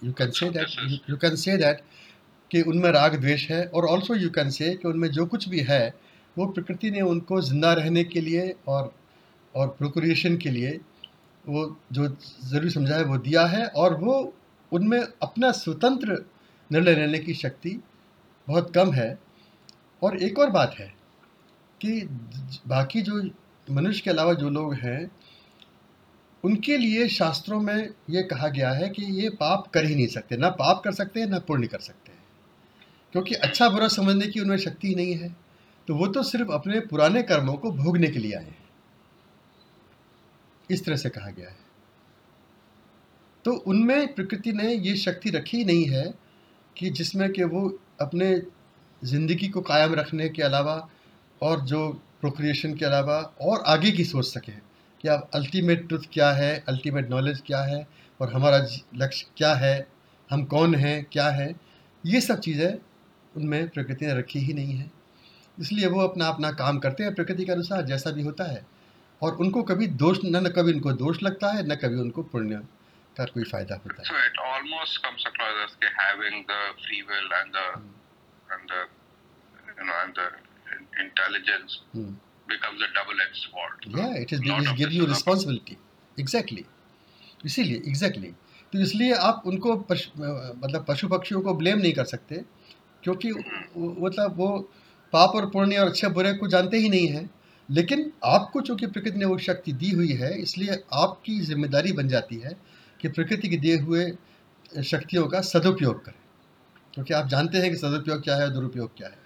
you 0.04 0.12
can 0.12 0.30
say 0.30 0.50
that 0.50 0.68
you 1.10 1.16
can 1.16 1.36
say 1.36 1.56
that 1.56 1.80
कि 2.50 2.62
उनमें 2.62 2.90
राग 2.90 3.14
द्वेष 3.14 3.50
है 3.50 3.66
और 3.66 3.84
ऑल्सो 3.84 4.14
यू 4.14 4.30
कैन 4.30 4.50
से 4.50 4.74
कि 4.74 4.88
उनमें 4.88 5.08
जो 5.10 5.26
कुछ 5.26 5.48
भी 5.48 5.60
है 5.60 5.94
वो 6.38 6.46
प्रकृति 6.46 6.90
ने 6.90 7.00
उनको 7.00 7.40
ज़िंदा 7.40 7.72
रहने 7.72 8.04
के 8.04 8.20
लिए 8.20 8.54
और 8.68 8.94
और 9.56 9.68
प्रोक्रिएशन 9.68 10.36
के 10.36 10.50
लिए 10.50 10.80
वो 11.48 11.80
जो 11.92 12.08
ज़रूरी 12.44 12.70
समझा 12.70 12.96
है 12.96 13.04
वो 13.04 13.18
दिया 13.18 13.46
है 13.46 13.66
और 13.66 13.94
वो 13.94 14.34
उनमें 14.72 15.00
अपना 15.00 15.50
स्वतंत्र 15.52 16.24
निर्णय 16.72 16.94
लेने 16.94 17.18
की 17.18 17.34
शक्ति 17.34 17.80
बहुत 18.48 18.72
कम 18.74 18.92
है। 18.92 19.18
और 20.02 20.22
एक 20.22 20.38
और 20.38 20.50
बात 20.50 20.74
है 20.78 20.94
कि 21.80 22.00
बाकी 22.66 23.02
जो 23.02 23.20
मनुष्य 23.70 24.00
के 24.00 24.11
अलावा 24.11 24.32
जो 24.32 24.50
लोग 24.50 24.75
हैं, 24.75 25.11
उनके 26.44 26.76
लिए 26.76 27.08
शास्त्रों 27.08 27.61
में 27.61 27.90
ये 28.11 28.23
कहा 28.23 28.49
गया 28.49 28.70
है 28.70 28.88
कि 28.88 29.02
ये 29.02 29.30
पाप 29.30 29.70
कर 29.75 29.85
ही 29.85 29.94
नहीं 29.94 30.06
सकते। 30.06 30.37
ना 30.37 30.50
पाप 30.50 30.82
कर 30.85 30.92
सकते 30.92 31.20
हैं 31.20 31.26
ना 31.26 31.38
पुण्य 31.38 31.66
कर 31.66 31.78
सकते 31.78 32.12
हैं। 32.12 32.25
क्योंकि 33.12 33.35
अच्छा 33.35 33.68
बुरा 33.68 33.88
समझने 33.88 34.26
की 34.26 34.40
उनमें 34.40 34.56
शक्ति 34.56 34.94
नहीं 34.94 35.14
है। 35.14 35.37
तो 35.88 35.94
वो 35.94 36.06
तो 36.06 36.23
सिर्फ़ 36.23 36.50
अपने 36.50 36.80
पुराने 36.80 37.23
कर्मों 37.23 37.54
को 37.54 37.70
भोगने 37.70 38.08
के 38.08 38.18
लिए 38.18 38.32
आए 38.32 38.44
हैं। 38.44 38.58
इस 40.70 40.85
तरह 40.85 40.96
से 40.96 41.08
कहा 41.08 41.30
गया 41.30 41.49
है। 41.49 41.56
तो 43.44 43.52
उनमें 43.52 44.14
प्रकृति 44.14 44.52
ने 44.52 44.75
ये 44.75 44.96
शक्ति 44.96 45.30
रखी 45.30 45.64
नहीं 45.64 45.87
है 45.87 46.14
कि 46.76 46.90
जिसमें 46.90 47.32
कि 47.32 47.44
वो 47.44 47.78
अपने 48.00 48.42
ज़िंदगी 49.04 49.49
को 49.49 49.61
कायम 49.61 49.94
रखने 49.94 50.28
के 50.28 50.42
अलावा 50.42 50.88
और 51.42 51.61
जो 51.61 52.02
प्रोक्रिएशन 52.20 52.75
के 52.75 52.85
अलावा 52.85 53.18
और 53.40 53.62
आगे 53.66 53.90
की 53.90 54.04
सोच 54.04 54.25
सकें 54.25 54.61
कि 55.00 55.08
अब 55.08 55.30
अल्टीमेट 55.35 55.88
ट्रुथ 55.88 56.02
क्या 56.12 56.30
है 56.32 56.64
अल्टीमेट 56.68 57.11
नॉलेज 57.11 57.42
क्या 57.46 57.62
है 57.62 57.87
और 58.20 58.32
हमारा 58.32 58.66
लक्ष्य 58.94 59.26
क्या 59.37 59.54
है, 59.54 59.88
हम 60.30 60.44
कौन 60.44 60.75
हैं, 60.75 61.04
क्या 61.04 61.28
है, 61.28 61.54
ये 62.06 62.20
सब 62.20 62.40
चीज़ें 62.40 62.75
उनमें 63.37 63.68
प्रकृति 63.68 64.06
ने 64.06 64.14
रखी 64.14 64.38
ही 64.38 64.52
नहीं 64.52 64.76
है। 64.76 64.90
इसलिए 65.61 65.87
वो 65.87 66.00
अपना 66.00 66.26
अपना 66.26 66.50
काम 66.50 66.78
करते 66.78 67.04
हैं 67.04 67.14
प्रकृति 67.14 67.44
के 67.44 67.52
अनुसार, 67.52 67.82
जैसा 67.82 68.11
भी 68.11 68.23
होता 68.23 68.44
है। 68.44 68.66
और 69.23 69.35
उनको 69.35 69.62
कभी 69.62 69.87
दोष, 69.87 70.18
न 70.25 70.37
न 70.37 70.49
कभी 70.49 70.73
उनको 70.73 70.92
दोष 70.92 71.23
लगता 71.23 71.52
है, 71.52 71.66
न 71.68 71.75
कभी 71.75 72.00
उनको 72.00 72.23
पुण्य 72.23 72.56
का 73.16 73.25
कोई 73.25 73.44
फ़ायदा 73.44 73.75
होता 73.75 74.02
है। 74.02 74.08
So 80.37 80.45
intelligence 81.04 81.80
Hmm. 81.94 82.12
becomes 82.48 82.82
a 82.86 82.88
double-edged 82.96 83.40
sword. 83.42 83.86
yeah 83.98 84.14
it 84.22 84.32
is 84.32 84.40
it 84.40 84.68
of 84.70 84.76
give 84.76 84.92
you 84.92 85.06
responsibility. 85.06 85.76
Exactly. 86.16 86.64
इसीलिए 87.44 87.82
एग्जैक्टली 87.88 88.28
तो 88.72 88.78
इसलिए 88.82 89.14
आप 89.28 89.42
उनको 89.46 89.74
पश, 89.90 90.06
मतलब 90.18 90.84
पशु 90.88 91.08
पक्षियों 91.08 91.40
को 91.40 91.54
ब्लेम 91.54 91.78
नहीं 91.78 91.92
कर 91.92 92.04
सकते 92.04 92.36
क्योंकि 93.04 93.30
मतलब 94.04 94.34
वो 94.36 94.48
पाप 95.12 95.34
और 95.36 95.46
पुण्य 95.50 95.78
और 95.78 95.86
अच्छे 95.88 96.08
बुरे 96.16 96.32
को 96.34 96.48
जानते 96.48 96.78
ही 96.78 96.88
नहीं 96.88 97.08
हैं। 97.08 97.28
लेकिन 97.68 98.10
आपको 98.24 98.60
चूँकि 98.60 98.86
प्रकृति 98.86 99.18
ने 99.18 99.24
वो 99.24 99.38
शक्ति 99.46 99.72
दी 99.82 99.90
हुई 99.90 100.12
है 100.22 100.32
इसलिए 100.42 100.78
आपकी 100.94 101.38
ज़िम्मेदारी 101.50 101.92
बन 101.92 102.08
जाती 102.08 102.36
है 102.44 102.56
कि 103.00 103.08
प्रकृति 103.08 103.48
के 103.48 103.56
दिए 103.56 103.76
हुए 103.78 104.10
शक्तियों 104.84 105.26
का 105.28 105.40
सदुपयोग 105.50 106.04
करें। 106.04 106.20
क्योंकि 106.94 107.14
आप 107.14 107.28
जानते 107.28 107.58
हैं 107.58 107.70
कि 107.70 107.76
सदुपयोग 107.76 108.22
क्या 108.24 108.36
है 108.36 108.44
और 108.44 108.50
दुरुपयोग 108.50 108.96
क्या 108.96 109.08
है। 109.08 109.24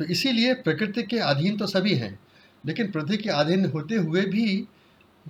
तो 0.00 0.04
इसीलिए 0.04 0.52
प्रकृति 0.56 1.02
के 1.02 1.18
अधीन 1.20 1.56
तो 1.56 1.66
सभी 1.66 1.94
हैं, 1.94 2.18
लेकिन 2.64 2.90
प्रकृति 2.90 3.16
के 3.16 3.30
अधीन 3.30 3.64
होते 3.70 3.94
हुए 3.96 4.22
भी 4.26 4.44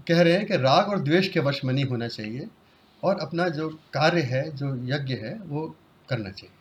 कह 0.09 0.21
रहे 0.23 0.33
हैं 0.33 0.47
कि 0.47 0.57
राग 0.57 0.89
और 0.89 1.01
द्वेष 1.01 1.29
के 1.29 1.41
वश 1.41 1.61
में 1.65 1.73
नहीं 1.75 1.85
होना 1.85 2.09
चाहिए 2.09 2.47
और 3.03 3.19
अपना 3.19 3.49
जो 3.49 3.69
कार्य 3.93 4.21
है, 4.23 4.43
जो 4.57 4.75
यज्ञ 4.87 5.15
है, 5.15 5.35
वो 5.39 5.67
करना 6.09 6.31
चाहिए। 6.31 6.55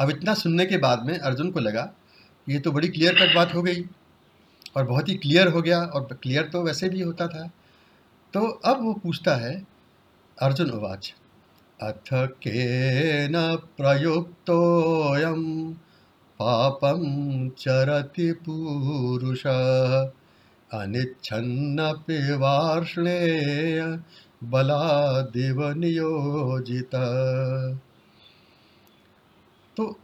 अब 0.00 0.10
इतना 0.10 0.34
सुनने 0.34 0.66
के 0.66 0.78
बाद 0.78 1.06
में 1.06 1.18
अर्जुन 1.18 1.50
को 1.50 1.60
लगा, 1.60 1.90
ये 2.46 2.58
तो 2.58 2.72
बड़ी 2.72 2.88
क्लियर 2.88 3.14
कट 3.14 3.34
बात 3.34 3.54
हो 3.54 3.62
गई 3.62 3.84
और 4.76 4.86
बहुत 4.86 5.08
ही 5.08 5.14
क्लियर 5.16 5.48
हो 5.48 5.62
गया 5.62 5.80
और 5.80 6.18
क्लियर 6.22 6.48
तो 6.48 6.62
वैसे 6.62 6.88
भी 6.88 7.00
होता 7.00 7.28
था। 7.28 7.50
तो 8.34 8.40
अब 8.40 8.84
वो 8.84 8.94
पूछता 8.94 9.36
है, 9.36 9.60
अर्जुन 10.38 10.70
उवाच 10.70 11.14
अथ 11.82 12.08
केन 12.12 13.56
प्रयुक्तोऽयं 13.56 15.72
पापं 16.40 17.48
चरति 17.48 18.32
पूरुषः। 18.32 20.10
अनिच्छन्नपि 20.80 22.32
वार्ष्णेय 22.32 23.98
बलादिव 24.44 25.72
नियोजितः। 25.72 27.78
तो 29.76 30.00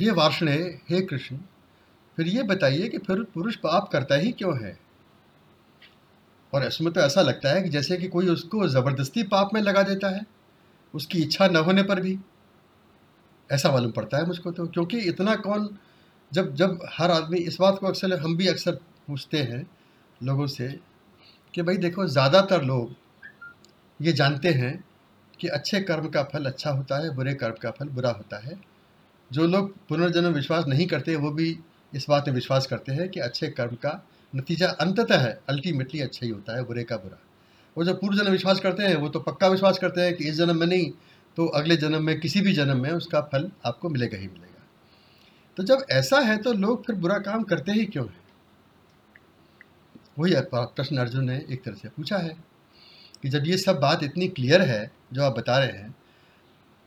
हे 0.00 0.10
वार्ष्णेय 0.10 0.80
हे 0.90 1.00
कृष्ण, 1.00 1.36
फिर 2.16 2.26
ये 2.26 2.42
बताइए 2.42 2.88
कि 2.88 2.98
फिर 2.98 3.22
पुरुष 3.22 3.56
पाप 3.56 3.88
करता 3.92 4.14
ही 4.14 4.32
क्यों 4.32 4.64
है? 4.64 4.78
और 6.54 6.64
इसमें 6.64 6.92
तो 6.92 7.00
ऐसा 7.00 7.22
लगता 7.22 7.48
है 7.48 7.62
कि 7.62 7.68
जैसे 7.68 7.96
कि 7.96 8.08
कोई 8.08 8.28
उसको 8.28 8.68
ज़बरदस्ती 8.68 9.22
पाप 9.22 9.50
में 9.54 9.60
लगा 9.60 9.82
देता 9.82 10.08
है। 10.08 10.41
उसकी 10.94 11.22
इच्छा 11.22 11.48
न 11.48 11.56
होने 11.58 11.82
पर 11.82 12.00
भी। 12.00 12.18
ऐसा 13.50 13.70
मालूम 13.72 13.90
पड़ता 13.92 14.18
है 14.18 14.26
मुझको 14.26 14.50
तो 14.50 14.66
क्योंकि 14.66 14.98
इतना 15.00 15.34
कौन, 15.36 15.68
जब 16.32 16.54
जब 16.54 16.78
हर 16.90 17.10
आदमी, 17.10 17.38
इस 17.38 17.56
बात 17.60 17.78
को 17.78 17.86
अक्सर, 17.86 18.18
हम 18.18 18.36
भी 18.36 18.46
अक्सर 18.48 18.72
पूछते 19.06 19.38
हैं 19.38 19.66
लोगों 20.20 20.46
से 20.46 20.68
कि 21.54 21.62
भाई 21.62 21.76
देखो, 21.76 22.06
ज़्यादातर 22.06 22.62
लोग 22.62 22.94
ये 24.00 24.12
जानते 24.12 24.48
हैं 24.48 24.84
कि 25.40 25.48
अच्छे 25.48 25.80
कर्म 25.80 26.08
का 26.08 26.22
फल 26.22 26.44
अच्छा 26.44 26.70
होता 26.70 26.96
है, 26.96 27.14
बुरे 27.14 27.34
कर्म 27.34 27.54
का 27.62 27.70
फल 27.70 27.88
बुरा 27.88 28.10
होता 28.10 28.38
है। 28.38 28.58
जो 29.30 29.46
लोग 29.46 29.74
पुनर्जन्म 29.88 30.32
विश्वास 30.32 30.64
नहीं 30.66 30.86
करते, 30.86 31.16
वो 31.16 31.30
भी 31.30 31.58
इस 31.92 32.06
बात 32.08 32.28
में 32.28 32.34
विश्वास 32.34 32.66
करते 32.66 32.92
हैं 32.92 33.08
कि 33.08 33.20
अच्छे 33.20 33.48
कर्म 33.48 33.74
का 33.76 34.00
नतीजा 34.32 34.68
अंततः 34.80 35.20
है 35.20 35.38
अल्टीमेटली 35.48 36.00
अच्छा 36.00 36.26
ही 36.26 36.32
होता 36.32 36.56
है, 36.56 36.64
बुरे 36.64 36.84
का 36.84 36.96
बुरा। 36.96 37.18
वो 37.76 37.84
जो 37.84 37.94
पूर्व 37.94 38.16
जन्म 38.16 38.30
विश्वास 38.30 38.60
करते 38.60 38.82
हैं, 38.82 38.96
वो 38.96 39.08
तो 39.08 39.20
पक्का 39.20 39.48
विश्वास 39.48 39.78
करते 39.78 40.00
हैं 40.00 40.14
कि 40.16 40.28
इस 40.28 40.34
जन्म 40.34 40.56
में 40.56 40.66
नहीं 40.66 40.90
तो 41.38 41.46
अगले 41.48 41.76
जन्म 41.76 42.02
में, 42.02 42.18
किसी 42.20 42.40
भी 42.40 42.52
जन्म 42.52 42.82
में 42.82 42.90
उसका 42.90 43.20
फल 43.22 43.50
आपको 43.66 43.88
मिलेगा 43.88 44.18
ही 44.18 44.26
मिलेगा। 44.26 44.48
तो 45.56 45.62
जब 45.62 45.84
ऐसा 45.90 46.18
है 46.20 46.36
तो 46.38 46.52
लोग 46.54 46.84
फिर 46.86 46.96
बुरा 46.96 47.18
काम 47.20 47.42
करते 47.44 47.72
ही 47.72 47.84
क्यों 47.86 48.06
हैं? 48.06 48.20
वही 50.18 50.34
प्रश्न 50.52 50.96
अर्जुन 50.96 51.24
ने 51.24 51.36
एक 51.50 51.62
तरह 51.64 51.74
से 51.74 51.88
पूछा 51.88 52.16
है 52.18 52.36
कि 53.22 53.28
जब 53.28 53.46
ये 53.46 53.56
सब 53.58 53.78
बात 53.80 54.02
इतनी 54.02 54.28
क्लियर 54.28 54.62
है, 54.62 54.90
जो 55.12 55.22
आप 55.22 55.36
बता 55.36 55.58
रहे 55.58 55.72
हैं 55.72 55.94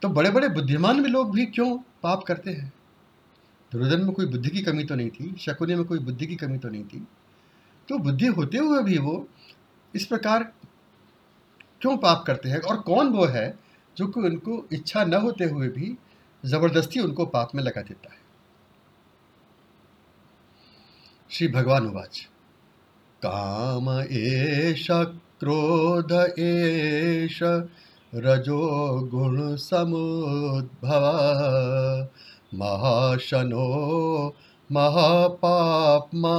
तो 0.02 0.08
बड़े 0.08 0.30
बड़े 0.30 0.48
बुद्धिमान 0.48 1.02
भी 1.02 1.08
लोग 1.08 1.34
भी 1.34 1.46
क्यों 1.46 1.76
पाप 2.02 2.24
करते 2.24 2.50
हैं? 2.50 2.72
दुर्योधन 3.72 4.00
में 4.00 4.12
कोई 4.12 4.26
बुद्धि 4.26 4.48
की 4.48 4.60
कमी 4.62 4.84
तो 4.84 4.94
नहीं 4.94 5.10
थी, 5.10 5.34
शकुनी 5.38 5.74
में 5.74 5.84
कोई 5.84 5.98
बुद्धि 5.98 6.26
की 6.26 6.36
कमी 6.36 6.58
तो 6.58 6.68
नहीं 6.68 6.84
थी। 6.84 7.06
तो 7.88 7.98
बुद्धि 7.98 8.26
होते 8.28 8.58
हुए 8.58 8.82
भी 8.82 8.98
वो 8.98 9.26
इस 9.94 10.06
प्रकार 10.06 10.52
क्यों 11.80 11.96
पाप 11.96 12.24
करते 12.26 12.48
हैं? 12.48 12.60
और 12.60 12.80
कौन 12.80 13.08
वो 13.08 13.24
है 13.24 13.58
जो 13.96 14.06
कि 14.06 14.20
उनको 14.20 14.68
इच्छा 14.72 15.04
न 15.04 15.14
होते 15.14 15.44
हुए 15.44 15.68
भी 15.68 15.98
ज़बरदस्ती 16.44 17.00
उनको 17.00 17.26
पाप 17.26 17.50
में 17.54 17.62
लगा 17.62 17.82
देता 17.82 18.10
है? 18.12 18.18
श्री 21.30 21.48
भगवान 21.48 21.86
उवाच। 21.86 22.28
काम 23.26 23.90
एष, 24.10 24.88
क्रोध 24.90 26.12
एष, 26.38 27.42
रजो 28.14 29.00
गुण 29.00 29.56
समुद्भव, 29.56 30.76
महाशनो 32.54 33.56
महापाप्मा, 34.72 36.36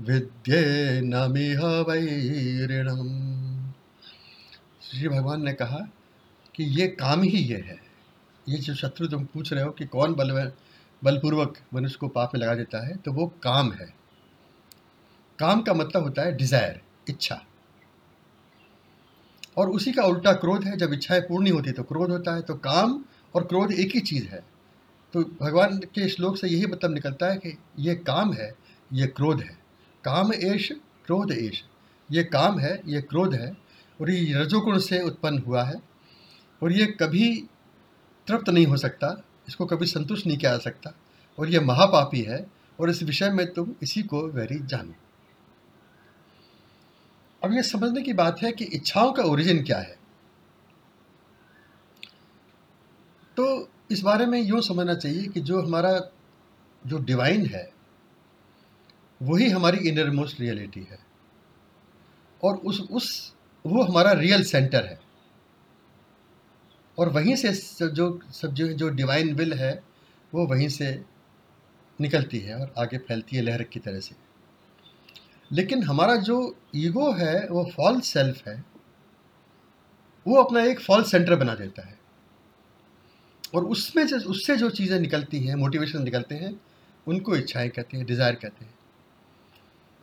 विद्ये 0.00 1.00
नमिह 1.00 1.60
वैरिणम। 1.64 3.53
श्री 4.94 5.08
भगवान 5.08 5.42
ने 5.42 5.52
कहा 5.52 5.78
कि 6.54 6.64
ये 6.72 6.86
काम 6.88 7.22
ही 7.22 7.38
ये 7.38 7.56
है। 7.58 7.78
ये 8.46 8.58
जो 8.58 8.74
शत्रु 8.74 9.06
तुम 9.06 9.24
पूछ 9.24 9.52
रहे 9.52 9.64
हो 9.64 9.70
कि 9.70 9.84
कौन 9.86 10.14
बल 10.14 10.30
बलपूर्वक 11.02 11.58
मनुष्य 11.74 11.98
को 12.00 12.08
पाप 12.08 12.34
में 12.34 12.40
लगा 12.40 12.54
देता 12.54 12.86
है 12.86 12.96
तो 12.96 13.12
वो 13.12 13.26
काम 13.42 13.72
है। 13.72 13.86
काम 15.38 15.62
का 15.62 15.74
मतलब 15.74 16.02
होता 16.02 16.22
है 16.22 16.36
डिज़ायर 16.36 16.80
इच्छा। 17.08 17.40
और 19.56 19.70
उसी 19.70 19.92
का 19.92 20.02
उल्टा 20.02 20.32
क्रोध 20.34 20.64
है, 20.64 20.76
जब 20.76 20.92
इच्छाएँ 20.92 21.20
पूर्ण 21.20 21.44
नहीं 21.44 21.52
होती 21.52 21.72
तो 21.72 21.82
क्रोध 21.82 22.10
होता 22.10 22.34
है 22.34 22.42
तो 22.42 22.54
काम 22.56 23.02
और 23.34 23.44
क्रोध 23.44 23.72
एक 23.72 23.94
ही 23.94 24.00
चीज़ 24.02 24.28
है। 24.28 24.42
तो 25.14 25.22
भगवान 25.40 25.78
के 25.94 26.08
श्लोक 26.08 26.36
से 26.36 26.48
यही 26.48 26.66
मतलब 26.66 26.94
निकलता 26.94 27.26
है 27.26 27.36
कि 27.36 27.56
ये 27.78 27.94
काम 27.96 28.32
है, 28.32 28.52
ये 28.92 29.06
क्रोध 29.08 29.40
है। 29.40 29.58
काम 30.04 30.32
एश 30.34 30.70
क्रोध 31.06 31.32
एश 31.32 31.62
ये 32.08 32.22
काम 32.24 32.58
है, 32.58 32.80
ये 32.86 33.00
क्रोध 33.00 33.34
है 33.34 33.52
और 34.00 34.10
ये 34.10 34.34
रजोगुण 34.34 34.78
से 34.78 35.00
उत्पन्न 35.02 35.38
हुआ 35.38 35.62
है 35.64 35.76
और 36.62 36.72
ये 36.72 36.86
कभी 37.00 37.30
तृप्त 38.28 38.48
नहीं 38.48 38.66
हो 38.66 38.76
सकता, 38.76 39.22
इसको 39.48 39.66
कभी 39.66 39.86
संतुष्ट 39.86 40.26
नहीं 40.26 40.38
किया 40.38 40.50
जा 40.50 40.58
सकता 40.58 40.94
और 41.38 41.48
ये 41.48 41.60
महापापी 41.60 42.20
है 42.22 42.46
और 42.78 42.90
इस 42.90 43.02
विषय 43.02 43.30
में 43.30 43.46
तुम 43.52 43.74
इसी 43.82 44.02
को 44.02 44.26
वेरी 44.28 44.58
जानो। 44.60 44.94
अब 47.42 47.52
ये 47.52 47.62
समझने 47.62 48.02
की 48.02 48.12
बात 48.12 48.42
है 48.42 48.52
कि 48.52 48.64
इच्छाओं 48.66 49.12
का 49.12 49.22
ओरिजिन 49.22 49.62
क्या 49.64 49.78
है। 49.78 49.96
तो 53.36 53.68
इस 53.90 54.00
बारे 54.02 54.26
में 54.26 54.40
यूँ 54.40 54.60
समझना 54.62 54.94
चाहिए 54.94 55.26
कि 55.28 55.40
जो 55.40 55.60
हमारा 55.62 55.98
जो 56.82 56.98
डिवाइन 57.00 57.46
है, 57.46 57.68
वही 59.20 59.48
हमारी 59.50 59.88
इनर 59.88 60.10
मोस्ट 60.10 60.40
रियलिटी 60.40 60.86
है 60.90 60.98
और 62.42 62.56
उस 62.56 62.80
उस 62.82 63.33
वो 63.66 63.82
हमारा 63.82 64.12
रियल 64.12 64.44
सेंटर 64.44 64.84
है। 64.84 64.98
और 66.98 67.08
वहीं 67.08 67.36
से 67.36 67.52
जो, 67.88 68.20
सब 68.32 68.54
जो 68.54 68.68
जो 68.68 68.88
डिवाइन 68.88 69.34
विल 69.34 69.52
है, 69.52 69.82
वो 70.34 70.46
वहीं 70.46 70.68
से 70.68 71.04
निकलती 72.00 72.38
है 72.38 72.60
और 72.60 72.74
आगे 72.78 72.98
फैलती 72.98 73.36
है 73.36 73.42
लहर 73.42 73.62
की 73.62 73.80
तरह 73.80 74.00
से। 74.00 74.14
लेकिन 75.52 75.82
हमारा 75.82 76.16
जो 76.16 76.56
ईगो 76.74 77.12
है, 77.12 77.48
वो 77.48 77.64
फॉल्स 77.76 78.06
सेल्फ 78.06 78.48
है, 78.48 78.64
वो 80.26 80.42
अपना 80.42 80.62
एक 80.62 80.80
फॉल्स 80.80 81.10
सेंटर 81.10 81.34
बना 81.34 81.54
देता 81.54 81.86
है। 81.86 81.98
और 83.54 83.64
उसमें 83.64 84.06
जो 84.06 84.16
उससे 84.16 84.56
जो 84.56 84.70
चीज़ें 84.70 85.00
निकलती 85.00 85.38
हैं 85.38 85.54
मोटिवेशन 85.54 86.02
निकलते 86.02 86.34
हैं, 86.34 86.60
उनको 87.06 87.36
इच्छाएँ 87.36 87.68
कहते 87.68 87.96
हैं 87.96 88.06
डिज़ायर 88.06 88.34
कहते 88.34 88.64
हैं। 88.64 88.74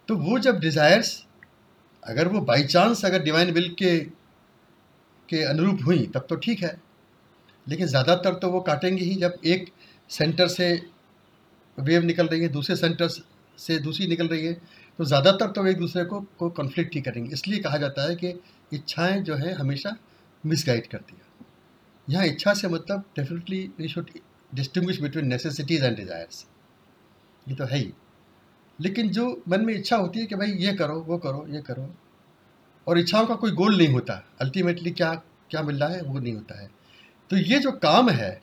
तो 0.08 0.16
वो 0.16 0.40
जब 0.40 0.60
डिज़ायर्स 0.60 1.26
अगर 2.04 2.28
वो 2.28 2.42
बाई 2.42 2.64
चांस 2.66 3.06
अगर 3.06 3.24
डिवाइन 3.24 3.52
विल 3.54 3.70
के 3.74 3.98
के 5.30 5.44
अनुरूप 5.46 5.80
हुई, 5.86 6.06
तब 6.06 6.26
तो 6.30 6.36
ठीक 6.38 6.64
है। 6.64 6.78
लेकिन 7.68 7.88
ज़्यादातर 7.88 8.34
तो 8.36 8.50
वो 8.52 8.60
काटेंगे 8.62 9.04
ही 9.04 9.16
जब 9.18 9.40
एक 9.46 9.72
सेंटर 10.10 10.48
से 10.50 10.70
वेव 11.78 12.04
निकल 12.04 12.28
रही 12.28 12.42
है, 12.42 12.48
दूसरे 12.50 12.76
सेंटर 12.76 13.08
से 13.08 13.78
दूसरी 13.80 14.08
निकल 14.08 14.28
रही 14.28 14.46
है 14.46 14.54
तो 15.00 15.06
ज़्यादातर 15.06 15.52
तो 15.52 15.66
एक 15.68 15.78
दूसरे 15.78 16.04
को 16.06 16.20
को 16.40 16.50
कॉन्फ्लिक्ट 16.52 16.96
ही 16.96 17.02
करेंगे। 17.02 17.34
इसलिए 17.34 17.60
कहा 17.60 17.78
जाता 17.78 18.08
है 18.10 18.16
कि 18.16 18.34
इच्छाएँ 18.72 19.22
जो 19.22 19.36
है 19.36 19.54
हमेशा 19.54 19.96
मिसगाइड 20.44 20.88
करती 20.88 21.16
है। 21.16 21.30
यहाँ 22.08 22.26
इच्छा 22.26 22.54
से 22.54 22.68
मतलब 22.68 23.04
definitely 23.16 23.60
we 23.80 23.88
should 23.88 24.10
distinguish 24.52 25.00
between 25.02 25.28
necessities 25.28 25.84
and 25.86 25.96
desires 25.98 26.46
ये 27.46 27.56
तो 27.56 27.66
है 27.66 27.78
ही। 27.78 27.92
लेकिन 28.82 29.10
जो 29.10 29.44
मन 29.50 29.66
में 29.66 29.74
इच्छा 29.74 29.96
होती 29.96 30.20
है 30.20 30.26
कि 30.26 30.36
भाई 30.36 30.52
ये 30.52 30.74
करो, 30.74 31.02
वो 31.02 31.18
करो, 31.18 31.46
ये 31.50 31.62
करो, 31.62 31.96
और 32.88 33.00
इच्छाओं 33.00 33.26
का 33.26 33.36
कोई 33.36 33.52
गोल 33.52 33.78
नहीं 33.78 33.88
होता। 33.88 34.26
अल्टीमेटली 34.42 34.92
क्या 34.92 35.14
क्या 35.50 35.62
मिल 35.62 35.76
रहा 35.76 35.90
है, 35.90 36.02
वो 36.02 36.20
नहीं 36.20 36.34
होता 36.34 36.62
है। 36.62 36.72
तो 37.30 37.38
ये 37.38 37.60
जो 37.60 37.72
काम 37.72 38.10
है, 38.10 38.42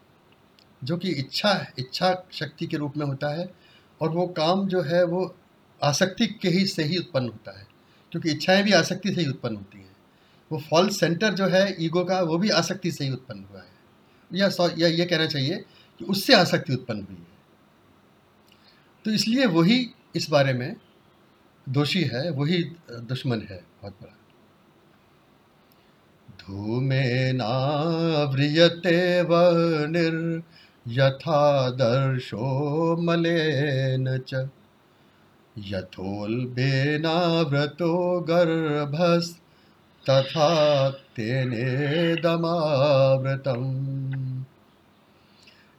जो 0.84 0.96
कि 0.96 1.10
इच्छा 1.10 1.66
इच्छा 1.78 2.26
शक्ति 2.32 2.66
के 2.66 2.76
रूप 2.76 2.96
में 2.96 3.06
होता 3.06 3.28
है, 3.28 3.54
और 4.02 4.10
वो 4.10 4.26
काम 4.26 4.68
जो 4.68 4.82
है, 4.82 5.04
वो 5.04 5.36
आसक्ति 5.82 6.26
के 6.26 6.48
ही 6.48 6.66
से 6.66 6.82
ही 6.82 6.96
उत्पन्न 6.96 7.24
होता 7.24 7.58
है, 7.58 7.66
क्योंकि 8.12 8.30
इच्छाएँ 8.30 8.62
भी 8.62 8.72
आसक्ति 8.72 9.14
से 9.14 9.20
ही 9.20 9.26
उत्पन्न 9.26 9.56
होती 9.56 9.78
हैं। 9.78 9.96
वो 10.52 10.60
फॉल्स 10.70 11.00
सेंटर 11.00 11.34
जो 11.34 11.46
है 11.46 11.84
ईगो 11.84 12.04
का, 12.04 12.20
वो 12.20 12.38
भी 12.38 12.48
आसक्ति 12.48 12.92
से 12.92 13.04
ही 13.04 13.10
उत्पन्न 13.10 13.46
हुआ 13.50 13.60
है। 13.60 13.78
या 14.34 14.48
सॉ, 14.48 14.68
या 14.78 14.88
ये 14.88 15.04
कहना 15.04 15.26
चाहिए 15.26 15.64
कि 15.98 16.04
उससे 16.04 16.34
आसक्ति 16.34 16.72
उत्पन्न 16.72 17.02
हुई 17.02 17.16
है। 17.16 17.38
तो 19.04 19.10
इसलिए 19.10 19.46
वही 19.46 19.90
इस 20.14 20.30
बारे 20.30 20.52
में 20.52 20.76
दोषी 21.68 22.02
है, 22.02 22.30
वही 22.30 22.72
दुश्मन 22.90 23.46
है, 23.50 23.64
बहुत 23.82 23.92
बड़ा। 23.92 24.14
धूमे 26.30 27.32
नाव्रियते 27.32 29.22
यथा 30.88 31.70
दर्शो 31.70 32.96
मलेन 32.96 34.18
च। 34.18 34.48
यथोल्बेनाव्रतो 35.58 38.20
गर्भस् 38.20 39.40
तथा 40.10 40.90
तेने 40.90 42.14
दमाव्रतम 42.14 43.84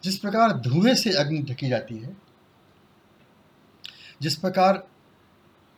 जिस 0.03 0.17
प्रकार 0.17 0.51
धुएँ 0.51 0.95
से 0.95 1.13
अग्नि 1.13 1.41
ढकी 1.41 1.69
जाती 1.69 1.97
है 1.97 2.28
जिस 4.21 4.35
प्रकार 4.35 4.83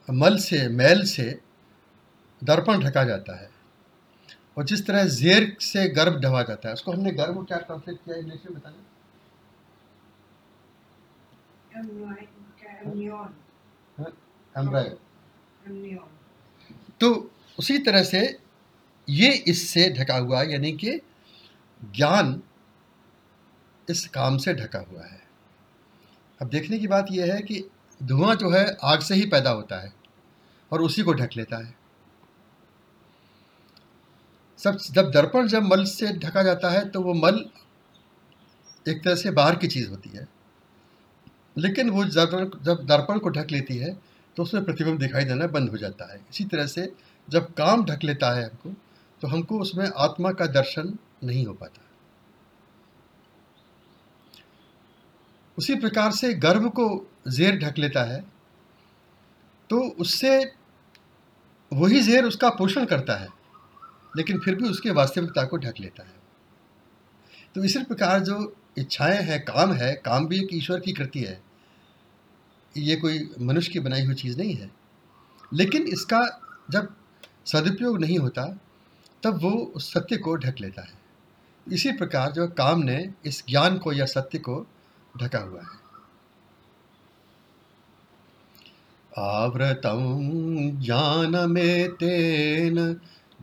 मल 0.07 0.37
से 0.37 0.67
मैल 0.67 1.03
से 1.05 1.39
दर्पण 2.43 2.79
ढका 2.79 3.03
जाता 3.03 3.35
है 3.41 3.49
और 4.57 4.63
जिस 4.65 4.85
तरह 4.87 5.03
जेर 5.05 5.57
से 5.61 5.87
गर्भ 5.89 6.19
ढवा 6.21 6.41
जाता 6.43 6.67
है 6.67 6.73
उसको 6.73 6.91
हमने 6.91 7.11
गर्भ 7.11 7.45
क्या 7.47 7.57
ट्रांसलेट 7.57 7.97
किया 7.97 8.15
इंग्लिश 8.17 8.39
में 8.45 8.59
बताना 8.59 8.83
हाँ, 13.97 14.83
तो 16.99 17.31
उसी 17.59 17.77
तरह 17.77 18.03
से 18.03 18.39
ये 19.09 19.31
इससे 19.47 19.89
ढका 19.93 20.17
हुआ 20.17 20.41
है 20.41 20.51
यानी 20.51 20.71
कि 20.71 20.99
ज्ञान 21.95 22.41
इस 23.89 24.07
काम 24.07 24.37
से 24.37 24.53
ढका 24.53 24.79
हुआ 24.79 25.05
है। 25.05 25.21
अब 26.41 26.49
देखने 26.49 26.79
की 26.79 26.87
बात 26.87 27.05
यह 27.11 27.33
है 27.33 27.41
कि 27.41 27.63
धुआँ 28.01 28.35
जो 28.35 28.49
है 28.49 28.65
आग 28.83 28.99
से 28.99 29.15
ही 29.15 29.25
पैदा 29.25 29.49
होता 29.49 29.79
है 29.79 29.93
और 30.71 30.81
उसी 30.81 31.01
को 31.01 31.13
ढक 31.13 31.29
लेता 31.37 31.57
है। 31.57 31.73
सब, 34.59 34.77
जब 34.91 35.11
दर्पण, 35.11 35.47
जब 35.47 35.63
मल 35.63 35.83
से 35.85 36.11
ढका 36.13 36.43
जाता 36.43 36.69
है 36.69 36.89
तो 36.89 37.01
वो 37.01 37.13
मल 37.13 37.45
एक 38.85 39.03
तरह 39.03 39.15
से 39.15 39.31
बाहर 39.31 39.55
की 39.55 39.67
चीज़ 39.67 39.89
होती 39.89 40.09
है। 40.09 40.27
लेकिन 41.57 41.89
वो 41.89 42.03
जब 42.05 42.59
जब 42.63 42.85
दर्पण 42.85 43.19
को 43.19 43.29
ढक 43.29 43.51
लेती 43.51 43.77
है 43.77 43.93
तो 44.37 44.43
उसमें 44.43 44.63
प्रतिबिंब 44.65 44.99
दिखाई 44.99 45.25
देना 45.25 45.47
बंद 45.47 45.69
हो 45.69 45.77
जाता 45.77 46.11
है। 46.13 46.19
इसी 46.31 46.45
तरह 46.45 46.67
से 46.67 46.91
जब 47.27 47.53
काम 47.53 47.85
ढक 47.85 48.03
लेता 48.03 48.31
है 48.31 48.43
हमको 48.43 48.73
तो 49.21 49.27
हमको 49.27 49.59
उसमें 49.59 49.89
आत्मा 49.97 50.31
का 50.31 50.45
दर्शन 50.45 50.97
नहीं 51.23 51.45
हो 51.45 51.53
पाता। 51.53 51.81
उसी 55.57 55.75
प्रकार 55.75 56.11
से 56.11 56.33
गर्भ 56.33 56.67
को 56.69 56.87
जेर 57.25 57.57
ढक 57.59 57.77
लेता 57.77 58.03
है 58.03 58.23
तो 59.69 59.79
उससे 59.99 60.53
वही 61.71 62.01
जेर 62.01 62.25
उसका 62.25 62.49
पोषण 62.49 62.85
करता 62.85 63.15
है, 63.15 63.27
लेकिन 64.17 64.39
फिर 64.39 64.55
भी 64.55 64.69
उसके 64.69 64.91
वास्तविकता 64.91 65.45
को 65.45 65.57
ढक 65.57 65.73
लेता 65.79 66.03
है। 66.03 66.15
तो 67.55 67.63
इसी 67.63 67.83
प्रकार 67.83 68.19
जो 68.19 68.55
इच्छाएँ 68.77 69.21
हैं, 69.21 69.39
काम 69.45 69.73
है, 69.73 69.93
काम 69.95 70.27
भी 70.27 70.39
एक 70.39 70.47
ईश्वर 70.53 70.79
की 70.79 70.93
कृति 70.93 71.19
है, 71.19 71.41
ये 72.77 72.95
कोई 72.95 73.29
मनुष्य 73.41 73.71
की 73.71 73.79
बनाई 73.79 74.05
हुई 74.05 74.15
चीज़ 74.15 74.37
नहीं 74.37 74.55
है। 74.55 74.71
लेकिन 75.53 75.83
इसका 75.83 76.21
जब 76.71 76.95
सदुपयोग 77.45 77.99
नहीं 78.01 78.17
होता, 78.19 78.45
तब 79.23 79.41
वो 79.41 79.51
उस 79.75 79.93
सत्य 79.93 80.17
को 80.17 80.35
ढक 80.35 80.55
लेता 80.61 80.81
है। 80.81 80.93
इसी 81.71 81.91
प्रकार 81.91 82.31
जो 82.31 82.47
काम 82.47 82.79
ने 82.79 83.13
इस 83.25 83.43
ज्ञान 83.49 83.77
को 83.77 83.93
या 83.93 84.05
सत्य 84.05 84.39
को 84.39 84.65
ढका 85.17 85.39
हुआ 85.39 85.61
है। 85.61 85.80
आवृतम 89.17 89.99
ज्ञान 90.81 91.49
में 91.51 91.89
तेन 91.89 92.75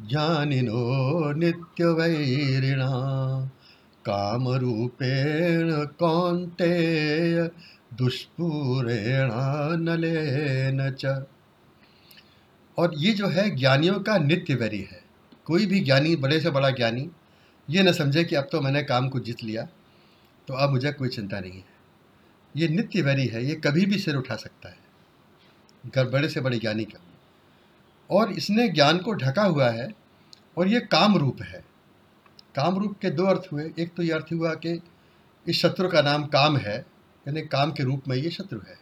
ज्ञानिनो 0.07 1.33
नित्य 1.33 1.85
वैरिणा 1.85 2.91
काम 4.05 4.49
रूपेण 4.49 5.71
दुष्पूरेण 7.95 9.31
नलेन 9.81 10.91
च। 11.01 11.25
और 12.79 12.95
ये 12.99 13.13
जो 13.13 13.27
है 13.27 13.51
ज्ञानियों 13.57 14.01
का 14.01 14.19
नित्य 14.19 14.55
वैरी 14.55 14.81
है। 14.81 15.01
कोई 15.45 15.67
भी 15.67 15.81
ज्ञानी, 15.81 16.17
बड़े 16.17 16.41
से 16.41 16.51
बड़ा 16.51 16.71
ज्ञानी, 16.71 17.11
ये 17.71 17.83
न 17.83 17.93
समझे 17.93 18.25
कि 18.25 18.37
अब 18.37 18.49
तो 18.53 18.61
मैंने 18.61 18.83
काम 18.83 19.09
को 19.09 19.21
जीत 19.21 19.45
लिया 19.45 19.63
तो 20.49 20.55
अब 20.55 20.71
मुझे 20.71 20.93
कोई 20.93 21.09
चिंता 21.09 21.41
नहीं 21.41 21.53
है। 21.53 21.65
ये 22.57 22.69
नित्य 22.69 23.03
वैरी 23.03 23.27
है, 23.27 23.45
ये 23.45 23.55
कभी 23.55 23.87
भी 23.87 23.99
सिर 23.99 24.17
उठा 24.17 24.37
सकता 24.37 24.69
है। 24.69 24.78
बड़े 25.87 26.29
से 26.29 26.41
बड़े 26.41 26.59
ज्ञानी 26.59 26.85
का 26.85 27.01
और 28.11 28.33
इसने 28.33 28.69
ज्ञान 28.69 28.99
को 28.99 29.13
ढका 29.13 29.43
हुआ 29.43 29.71
है 29.71 29.95
और 30.57 30.69
ये 30.69 30.81
काम 30.81 31.17
रूप 31.17 31.43
है। 31.43 31.65
काम 32.57 32.79
रूप 32.79 32.99
के 33.03 33.11
दो 33.11 33.25
अर्थ 33.25 33.43
हुए। 33.53 33.73
एक 33.79 33.95
तो 33.95 34.03
ये 34.03 34.13
अर्थ 34.13 34.27
हुआ 34.33 34.55
कि 34.55 34.83
इस 35.49 35.61
शत्रु 35.61 35.89
का 35.89 36.03
नाम 36.03 36.27
काम 36.27 36.57
है, 36.57 36.77
यानी 37.29 37.43
काम 37.43 37.73
के 37.73 37.83
रूप 37.83 38.09
में 38.09 38.17
ये 38.17 38.31
शत्रु 38.31 38.59
है। 38.59 38.79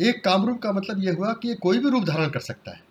एक 0.00 0.24
काम 0.24 0.46
रूप 0.46 0.62
का 0.62 0.72
मतलब 0.72 1.04
ये 1.04 1.10
हुआ 1.10 1.32
कि 1.32 1.48
ये 1.48 1.54
कोई 1.54 1.78
भी 1.78 1.90
रूप 1.90 2.04
धारण 2.04 2.30
कर 2.30 2.40
सकता 2.40 2.70
है। 2.70 2.82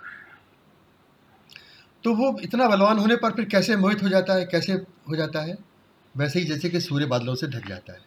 तो 2.05 2.15
वो 2.15 2.37
इतना 2.43 2.69
बलवान 2.69 2.99
होने 2.99 3.17
पर 3.17 3.31
फिर 3.31 3.45
कैसे 3.45 3.77
मोहित 3.77 4.03
हो 4.03 4.09
जाता 4.09 4.35
है, 4.35 4.45
कैसे 4.45 4.73
हो 4.73 5.17
जाता 5.17 5.41
है? 5.41 5.57
वैसे 6.15 6.39
ही 6.39 6.45
जैसे 6.45 6.69
कि 6.71 6.81
सूर्य 6.81 7.07
बादलों 7.07 7.35
से 7.35 7.47
ढक 7.47 7.69
जाता 7.69 7.93
है। 7.93 7.99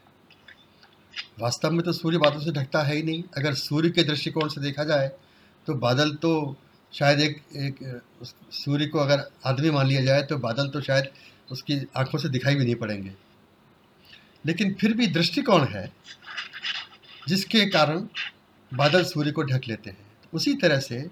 वास्तव 1.40 1.72
में 1.72 1.82
तो 1.82 1.94
सूर्य 1.94 2.18
बादलों 2.18 2.42
से 2.42 2.52
ढकता 2.52 2.82
है 2.84 2.96
ही 2.96 3.04
नहीं। 3.04 3.24
अगर 3.38 3.54
सूर्य 3.56 3.90
के 3.90 4.04
दृष्टिकोण 4.04 4.50
से 4.50 4.62
देखा 4.62 4.84
जाए 4.84 5.12
तो 5.68 5.74
बादल 5.76 6.14
तो 6.16 6.56
शायद 6.94 7.20
एक 7.20 7.42
एक 7.58 8.02
सूर्य 8.54 8.86
को 8.86 9.00
अगर 9.00 9.24
आदमी 9.46 9.72
मान 9.72 9.88
लिया 9.88 10.04
जाए 10.04 10.24
तो 10.24 10.38
बादल 10.38 10.70
तो 10.70 10.82
शायद 10.82 11.10
उसकी 11.52 11.80
आँखों 11.98 12.20
से 12.20 12.30
दिखाई 12.30 12.56
भी 12.56 12.64
नहीं 12.64 12.76
पड़ेंगे। 12.76 13.14
लेकिन 14.46 14.74
फिर 14.74 14.94
भी 14.94 15.08
दृष्टिकोण 15.08 15.66
है, 15.66 15.92
जिसके 17.28 17.66
कारण 17.66 18.08
बादल 18.72 19.04
सूर्य 19.04 19.32
को 19.32 19.44
ढक 19.44 19.68
लेते 19.68 19.90
हैं। 19.90 20.07
उसी 20.34 20.54
तरह 20.54 20.80
से 20.80 21.10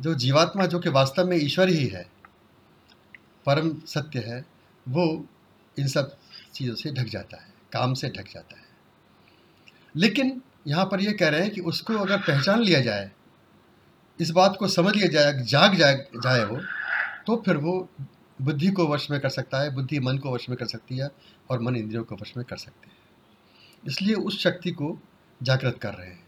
जो 0.00 0.14
जीवात्मा 0.14 0.66
जो 0.66 0.78
कि 0.78 0.88
वास्तव 0.88 1.28
में 1.28 1.36
ईश्वर 1.36 1.68
ही 1.68 1.86
है, 1.86 2.10
परम 3.46 3.80
सत्य 3.86 4.18
है, 4.18 4.44
वो 4.88 5.26
इन 5.78 5.88
सब 5.88 6.16
चीज़ों 6.54 6.74
से 6.74 6.92
ढक 6.92 7.06
जाता 7.06 7.42
है, 7.42 7.54
काम 7.72 7.94
से 7.94 8.08
ढक 8.08 8.28
जाता 8.34 8.56
है। 8.56 8.66
लेकिन 9.96 10.42
यहाँ 10.66 10.84
पर 10.84 11.00
ये 11.00 11.12
कह 11.12 11.28
रहे 11.28 11.40
हैं 11.40 11.50
कि 11.50 11.60
उसको 11.60 11.94
अगर 11.94 12.18
पहचान 12.18 12.62
लिया 12.62 12.80
जाए, 12.80 13.10
इस 14.20 14.30
बात 14.30 14.56
को 14.58 14.68
समझ 14.68 14.96
लिया 14.96 15.08
जाए, 15.08 15.42
जाग 15.44 15.74
जाए 15.74 16.06
जाए 16.16 16.44
वो 16.44 16.60
तो 17.26 17.42
फिर 17.46 17.56
वो 17.56 17.88
बुद्धि 18.42 18.68
को 18.68 18.86
वश 18.86 19.10
में 19.10 19.20
कर 19.20 19.28
सकता 19.28 19.60
है, 19.60 19.74
बुद्धि 19.74 20.00
मन 20.00 20.18
को 20.18 20.34
वश 20.34 20.48
में 20.48 20.58
कर 20.58 20.66
सकती 20.66 20.96
है 20.96 21.08
और 21.50 21.60
मन 21.60 21.76
इंद्रियों 21.76 22.04
को 22.04 22.14
वश 22.14 22.36
में 22.36 22.46
कर 22.46 22.56
सकते 22.56 22.86
हैं। 22.86 22.96
इसलिए 23.86 24.14
उस 24.14 24.40
शक्ति 24.40 24.70
को 24.70 24.98
जागृत 25.42 25.78
कर 25.78 25.94
रहे 25.94 26.08
हैं। 26.08 26.24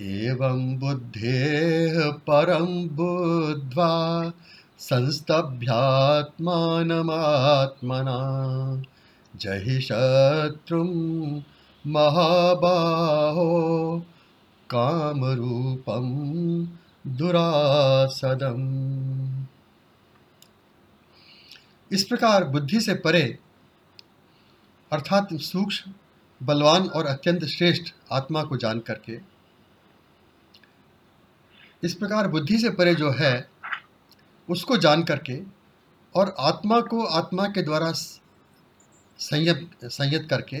एवं 0.00 0.78
बुद्धे 0.78 2.12
परम 2.12 2.88
बुद्ध्वा 2.88 4.32
संस्तभ्यात्मानमात्मना। 4.78 5.82
जहि 9.36 9.80
शत्रु 9.80 10.84
महाबाहो 11.86 13.50
कामरूपम 14.70 16.08
दुरासदम। 17.06 18.60
इस 21.92 22.04
प्रकार 22.04 22.44
बुद्धि 22.44 22.80
से 22.80 22.94
परे, 22.94 23.38
अर्थात 24.92 25.28
सूक्ष्म, 25.34 25.92
बलवान 26.42 26.88
और 26.88 27.06
अत्यंत 27.06 27.44
श्रेष्ठ 27.44 27.94
आत्मा 28.12 28.42
को 28.42 28.56
जान 28.56 28.78
करके 28.78 29.29
इस 31.84 31.94
प्रकार 31.94 32.28
बुद्धि 32.28 32.58
से 32.58 32.70
परे 32.70 32.94
जो 32.94 33.10
है, 33.10 33.50
उसको 34.48 34.76
जान 34.76 35.02
करके 35.02 35.40
और 36.14 36.34
आत्मा 36.38 36.80
को 36.80 37.04
आत्मा 37.04 37.46
के 37.46 37.62
द्वारा 37.62 37.92
संयत 39.18 39.70
संयत 39.84 40.26
करके 40.30 40.58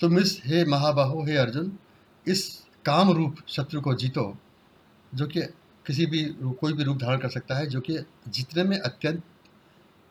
तुम 0.00 0.18
इस 0.18 0.42
हे 0.44 0.64
महाबाहो, 0.64 1.24
हे 1.24 1.36
अर्जुन, 1.36 1.78
इस 2.26 2.64
काम 2.84 3.10
रूप 3.10 3.36
शत्रु 3.48 3.80
को 3.80 3.94
जीतो, 3.94 4.38
जो 5.14 5.26
कि 5.26 5.42
किसी 5.86 6.06
भी 6.06 6.24
कोई 6.52 6.72
भी 6.72 6.82
रूप 6.82 6.96
धारण 6.96 7.18
कर 7.18 7.28
सकता 7.28 7.54
है, 7.54 7.66
जो 7.66 7.80
कि 7.80 7.98
जीतने 8.28 8.62
में 8.62 8.78
अत्यंत 8.78 9.22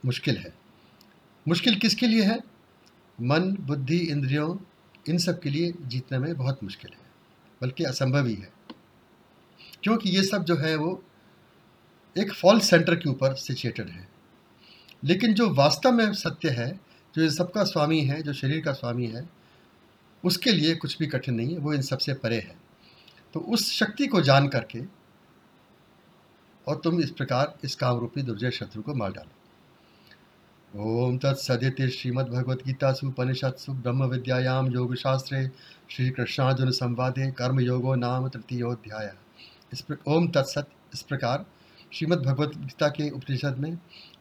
मुश्किल 0.06 0.38
है। 0.38 0.54
मुश्किल 1.48 1.76
किसके 1.76 2.08
लिए 2.08 2.24
है? 2.24 2.40
मन, 3.22 3.58
बुद्धि, 3.60 3.98
इंद्रियों, 3.98 4.58
इन 5.10 5.18
सब 5.18 5.40
के 5.40 5.50
लिए 5.50 5.74
जीतने 5.82 6.18
में 6.20 6.36
बहुत 6.38 6.64
मुश्किल 6.64 6.92
है, 6.94 7.12
बल्कि 7.62 7.84
असंभव 7.84 8.26
ही 8.26 8.36
है। 8.36 8.61
क्योंकि 9.84 10.10
ये 10.10 10.24
सब 10.24 10.44
जो 10.44 10.56
है 10.56 10.76
वो 10.76 11.04
एक 12.18 12.34
फॉल्स 12.34 12.70
सेंटर 12.70 12.96
के 12.96 13.10
ऊपर 13.10 13.34
सिचुएटेड 13.34 13.90
है। 13.90 14.10
लेकिन 15.04 15.34
जो 15.34 15.54
वास्तव 15.54 15.92
में 15.92 16.14
सत्य 16.14 16.50
है, 16.50 16.80
जो 17.16 17.22
इन 17.22 17.30
सबका 17.30 17.64
स्वामी 17.64 18.02
है, 18.02 18.22
जो 18.22 18.34
शरीर 18.34 18.62
का 18.62 18.74
स्वामी 18.74 19.08
है, 19.08 19.30
उसके 20.24 20.52
लिए 20.52 20.76
कुछ 20.76 20.98
भी 20.98 21.08
कठिन 21.08 21.36
नहीं 21.36 21.52
है, 21.52 21.58
वो 21.58 21.74
इन 21.74 21.82
सबसे 21.82 22.14
परे 22.14 22.40
है। 22.40 22.56
तो 23.34 23.40
उस 23.40 23.72
शक्ति 23.72 24.08
को 24.08 24.22
जान 24.22 24.48
करके 24.48 24.80
और 26.68 26.82
तुम 26.84 27.02
इस 27.02 27.12
प्रकार 27.12 27.58
इस 27.64 27.76
काम 27.76 28.00
रूपी 28.00 28.22
दुर्जय 28.22 28.52
शत्रु 28.52 28.82
को 28.82 28.94
मार 28.94 29.12
डालो। 29.12 29.32
ओम 30.78 31.18
तत्सदिति 31.18 31.90
श्रीमद्भगवद्गीतासु 31.90 33.08
उपनिषत्सु 33.08 33.74
ब्रह्म 33.74 34.06
विद्यायाम 34.06 34.72
योगशास्त्रे 34.72 35.52
श्री 35.90 36.10
कृष्णार्जुन 36.10 36.72
संवादे 36.72 37.32
कर्म 37.32 37.60
योगो 37.60 37.96
नाम 37.96 38.30
तृतीयोध्याय 38.30 39.14
इस 39.74 39.84
ओम 40.08 40.28
तत्सत 40.28 40.70
इस 40.94 41.02
प्रकार 41.02 41.46
श्रीमद् 41.94 42.26
भगवत 42.26 42.52
गीता 42.58 42.88
के 42.88 43.10
उपनिषद 43.10 43.58
में 43.58 43.78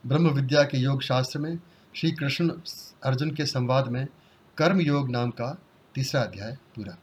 ब्रह्म 0.07 0.31
विद्या 0.31 0.63
के 0.63 0.79
योग 0.79 1.03
शास्त्र 1.03 1.39
में 1.39 1.59
श्री 1.97 2.11
कृष्ण 2.13 2.51
अर्जुन 3.05 3.35
के 3.35 3.47
संवाद 3.47 3.89
में 3.89 4.07
कर्म 4.59 4.81
योग 4.81 5.11
नाम 5.11 5.31
का 5.31 5.59
तीसरा 5.95 6.23
अध्याय 6.23 6.59
पूरा। 6.77 6.97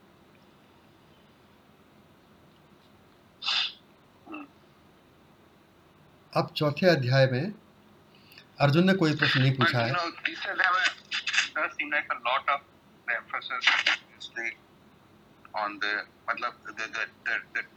अब 6.34 6.50
चौथे 6.56 6.88
अध्याय 6.88 7.26
में 7.28 7.54
अर्जुन 8.60 8.88
ने 8.88 8.94
कोई 8.94 9.16
प्रश्न 9.16 9.42
नहीं 9.42 9.56
पूछा 9.56 9.80
है। 9.80 9.94
The 15.54 15.94
मतलब 16.30 17.77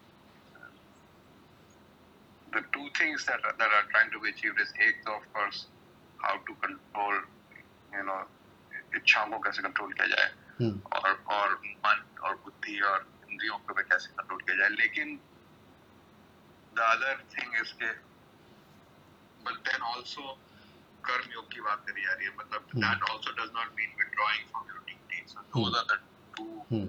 the, 2.53 2.61
two 2.73 2.89
things 2.99 3.25
that 3.27 3.41
are, 3.45 3.55
that 3.59 3.71
are 3.79 3.87
trying 3.91 4.11
to 4.11 4.19
be 4.21 4.31
achieved 4.31 4.61
is 4.61 4.73
एक 4.89 5.03
तो 5.07 5.17
of 5.17 5.25
course 5.35 5.67
how 6.19 6.37
to 6.49 6.55
control 6.67 7.17
you 7.97 8.05
know 8.11 8.21
इच्छाओं 8.97 9.31
को 9.31 9.39
कैसे 9.39 9.63
कंट्रोल 9.63 9.93
किया 9.99 10.07
जाए 10.13 10.71
और 10.99 11.11
और 11.35 11.53
मन 11.87 11.99
और 12.27 12.35
बुद्धि 12.45 12.79
और 12.91 13.07
इंद्रियों 13.31 13.59
को 13.67 13.75
भी 13.75 13.83
कैसे 13.91 14.09
कंट्रोल 14.21 14.41
किया 14.47 14.57
जाए 14.61 14.71
लेकिन 14.77 15.19
the 16.79 16.87
other 16.95 17.15
thing 17.35 17.51
is 17.63 17.73
के 17.83 17.91
but 19.45 19.61
then 19.69 19.87
also 19.93 20.37
कर्म 21.09 21.31
योग 21.33 21.47
की 21.53 21.61
बात 21.67 21.85
करी 21.89 22.03
जा 22.07 22.13
रही 22.13 22.27
है 22.27 22.33
मतलब 22.41 22.81
that 22.87 23.07
also 23.11 23.37
does 23.43 23.53
not 23.59 23.79
mean 23.79 23.95
withdrawing 24.01 24.43
from 24.51 24.67
your 24.73 24.83
duties 24.91 25.37
so 25.37 25.47
those 25.55 25.79
are 25.79 25.87
the 25.93 25.99
two 26.37 26.83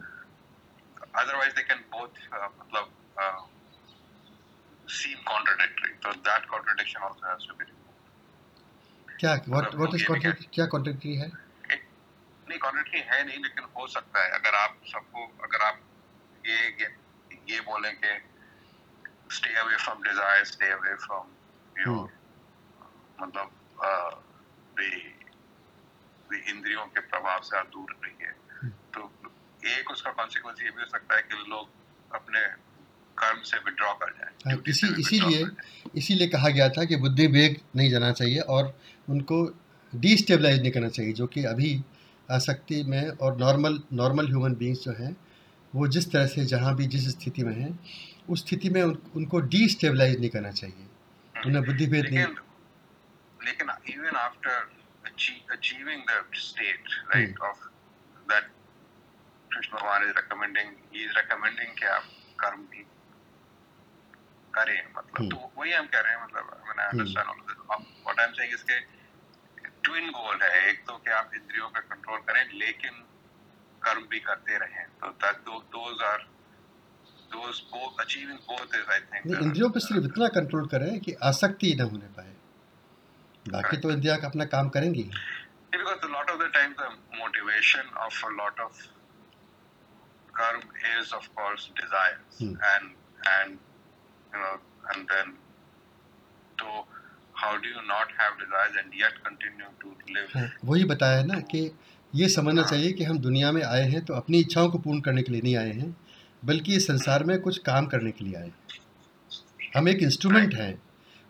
otherwise 1.21 1.53
they 1.59 1.63
can 1.69 1.85
both 1.93 2.19
uh, 2.33 2.49
मतलब 2.59 2.85
uh, 2.85 3.00
seem 5.01 5.17
contradictory. 5.25 5.93
So 6.03 6.13
that 6.27 6.47
contradiction 6.47 7.01
also 7.07 7.25
has 7.33 7.45
to 7.49 7.53
be 7.59 7.65
removed. 7.65 7.81
क्या 9.21 9.33
what 9.53 9.75
what 9.79 9.95
is 9.97 10.03
contradictory 10.09 10.49
क्या 10.57 10.67
contradictory 10.73 11.15
है 11.21 11.29
नहीं 12.49 12.59
contradictory 12.65 13.03
है 13.11 13.23
नहीं 13.25 13.39
लेकिन 13.43 13.67
हो 13.77 13.87
सकता 13.95 14.23
है 14.23 14.31
अगर 14.39 14.55
आप 14.61 14.79
सबको 14.93 15.25
अगर 15.47 15.65
आप 15.65 15.81
ये 16.45 16.89
ये 17.49 17.59
बोलें 17.69 17.91
कि 18.03 18.13
stay 19.37 19.53
away 19.63 19.77
from 19.83 20.03
desire 20.07 20.47
stay 20.53 20.71
away 20.77 20.95
from 21.05 21.29
your 21.83 21.99
hmm. 21.99 22.07
मतलब 23.21 23.51
the 24.79 24.89
the 26.31 26.41
इंद्रियों 26.53 26.85
के 26.95 27.01
प्रभाव 27.13 27.41
से 27.49 27.57
आप 27.59 27.69
दूर 27.75 27.95
रहिए 28.03 28.33
hmm. 28.63 28.73
तो 28.95 29.11
एक 29.77 29.91
उसका 29.91 30.11
कॉन्सिक्वेंस 30.19 30.61
ये 30.63 30.71
भी 30.71 30.81
हो 30.81 30.89
सकता 30.89 31.15
है 31.15 31.21
कि 31.29 31.43
लोग 31.49 31.69
अपने 32.19 32.45
कर्म 33.17 33.41
से 33.41 33.57
विड्रॉ 33.59 33.93
कर 33.93 34.11
जाए 34.11 34.29
हाँ, 34.45 34.61
इसी 34.67 34.87
इसीलिए 35.01 35.45
इसीलिए 35.95 36.27
कहा 36.27 36.49
गया 36.49 36.69
था 36.69 36.85
कि 36.85 36.95
बुद्धि 36.97 37.27
वेग 37.29 37.59
नहीं 37.75 37.89
जाना 37.89 38.11
चाहिए 38.11 38.39
और 38.49 38.73
उनको 39.09 39.43
डिस्टेबलाइज 39.93 40.61
नहीं 40.61 40.71
करना 40.71 40.89
चाहिए 40.89 41.13
जो 41.13 41.27
कि 41.27 41.43
अभी 41.45 41.73
आसक्ति 42.29 42.83
में 42.83 43.09
और 43.09 43.37
नॉर्मल 43.37 43.81
नॉर्मल 43.93 44.27
ह्यूमन 44.27 44.55
बींग्स 44.55 44.83
जो 44.83 44.91
हैं 44.99 45.15
वो 45.73 45.87
जिस 45.87 46.11
तरह 46.11 46.25
से 46.27 46.45
जहाँ 46.45 46.75
भी 46.75 46.87
जिस 46.87 47.09
स्थिति 47.09 47.43
में 47.43 47.53
हैं 47.55 47.77
उस 48.29 48.45
स्थिति 48.45 48.69
में 48.69 48.81
उन, 48.83 48.97
उनको 49.15 49.39
डिस्टेबलाइज 49.49 50.19
नहीं 50.19 50.29
करना 50.29 50.51
चाहिए 50.51 50.87
हम्म। 51.35 51.47
उन्हें 51.47 51.63
बुद्धि 51.65 51.85
भेद 51.87 52.05
नहीं 52.05 52.25
लेकिन 53.39 53.69
even 53.89 54.15
after 54.17 54.69
achieving 55.51 56.01
the 56.01 56.17
state 56.33 56.87
right 57.13 57.29
hmm. 57.29 57.43
of 57.43 57.57
that 58.27 58.45
Krishna 59.51 59.77
Bhagavan 59.77 60.09
is 60.09 60.15
recommending 60.15 60.67
he 60.91 60.99
is 61.01 61.13
recommending 61.13 61.75
कि 61.75 61.85
आप 61.87 62.03
कर्म 62.39 62.61
करें 64.61 64.79
मतलब 64.97 65.19
हम्म। 65.19 65.29
तो 65.29 65.51
वही 65.57 65.71
हम 65.73 65.85
कह 65.93 65.99
रहे 65.99 66.15
हैं 66.15 66.23
मतलब 66.23 66.63
मैंने 66.67 66.83
understand 66.83 67.27
all 67.27 67.39
this 67.51 67.61
what 67.69 68.19
I 68.19 68.25
am 68.25 68.33
saying 68.39 68.53
इसके 68.53 68.79
ट्विन 69.85 70.09
गोल 70.17 70.41
है 70.41 70.69
एक 70.69 70.83
तो 70.87 70.97
कि 71.05 71.11
आप 71.19 71.31
इंद्रियों 71.35 71.69
पे 71.75 71.79
कंट्रोल 71.93 72.19
करें 72.27 72.43
लेकिन 72.59 72.99
कर्म 73.85 74.03
भी 74.09 74.19
करते 74.19 74.57
रहें। 74.57 74.85
तो 75.01 75.07
that 75.23 75.37
those 75.75 76.01
are 76.09 76.27
those 77.35 77.61
both 77.71 78.03
achieving 78.03 78.37
both 78.51 78.75
is 78.79 78.91
I 78.93 78.99
think 78.99 79.41
इंद्रियों 79.41 79.69
पे 79.69 79.79
सिर्फ़ 79.79 80.05
इतना 80.05 80.27
कंट्रोल 80.39 80.67
करें 80.67 80.99
कि 80.99 81.13
आसक्ति 81.29 81.73
न 81.79 81.89
होने 81.93 82.09
पाए। 82.17 82.33
बाकी 83.49 83.77
तो 83.85 83.91
इंद्रियाँ 83.91 84.17
अपना 84.29 84.45
काम 84.55 84.69
करेंगी। 84.77 85.09
Because 85.73 86.01
a 86.05 86.11
lot 86.13 86.31
of 86.31 86.39
the 86.39 86.47
time 86.53 86.73
the 86.79 86.87
motivation 87.19 87.91
of 88.05 88.17
a 88.29 88.31
lot 88.39 88.57
of 88.63 88.79
karma 90.39 90.81
is 90.93 91.13
of 91.19 91.27
course 91.35 91.67
desires. 91.81 92.41
hmm. 92.41 92.55
and 92.71 92.85
and 93.33 93.70
you 94.33 94.41
know, 94.41 94.55
and 94.93 95.07
then 95.07 95.33
तो 96.57 96.85
how 97.35 97.53
do 97.57 97.67
you 97.67 97.83
not 97.87 98.07
have 98.17 98.37
desires 98.39 98.75
and 98.81 98.93
yet 98.93 99.15
continue 99.23 99.69
to 99.81 99.87
live? 100.13 100.29
हाँ, 100.35 100.49
वही 100.65 100.83
बताया 100.85 101.23
ना 101.23 101.39
कि 101.53 101.69
ये 102.13 102.27
समझना 102.29 102.63
चाहिए 102.63 102.91
कि 102.93 103.03
हम 103.03 103.17
दुनिया 103.19 103.51
में 103.51 103.61
आए 103.63 103.83
हैं 103.89 104.03
तो 104.05 104.13
अपनी 104.13 104.39
इच्छाओं 104.39 104.69
को 104.69 104.77
पूर्ण 104.77 105.01
करने 105.01 105.21
के 105.23 105.31
लिए 105.31 105.41
नहीं 105.41 105.55
आए 105.55 105.71
हैं 105.71 105.95
बल्कि 106.45 106.75
इस 106.75 106.87
संसार 106.87 107.23
में 107.23 107.39
कुछ 107.41 107.57
काम 107.65 107.85
करने 107.87 108.11
के 108.11 108.25
लिए 108.25 108.35
आए 108.35 108.51
हम 109.75 109.87
एक 109.89 110.01
इंस्ट्रूमेंट 110.03 110.53
हैं 110.53 110.73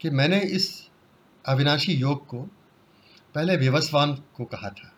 कि 0.00 0.10
मैंने 0.10 0.40
इस 0.40 0.88
अविनाशी 1.46 1.92
योग 1.92 2.26
को 2.26 2.48
पहले 3.34 3.56
विवस्वान 3.56 4.14
को 4.14 4.44
कहा 4.44 4.70
था। 4.70 4.92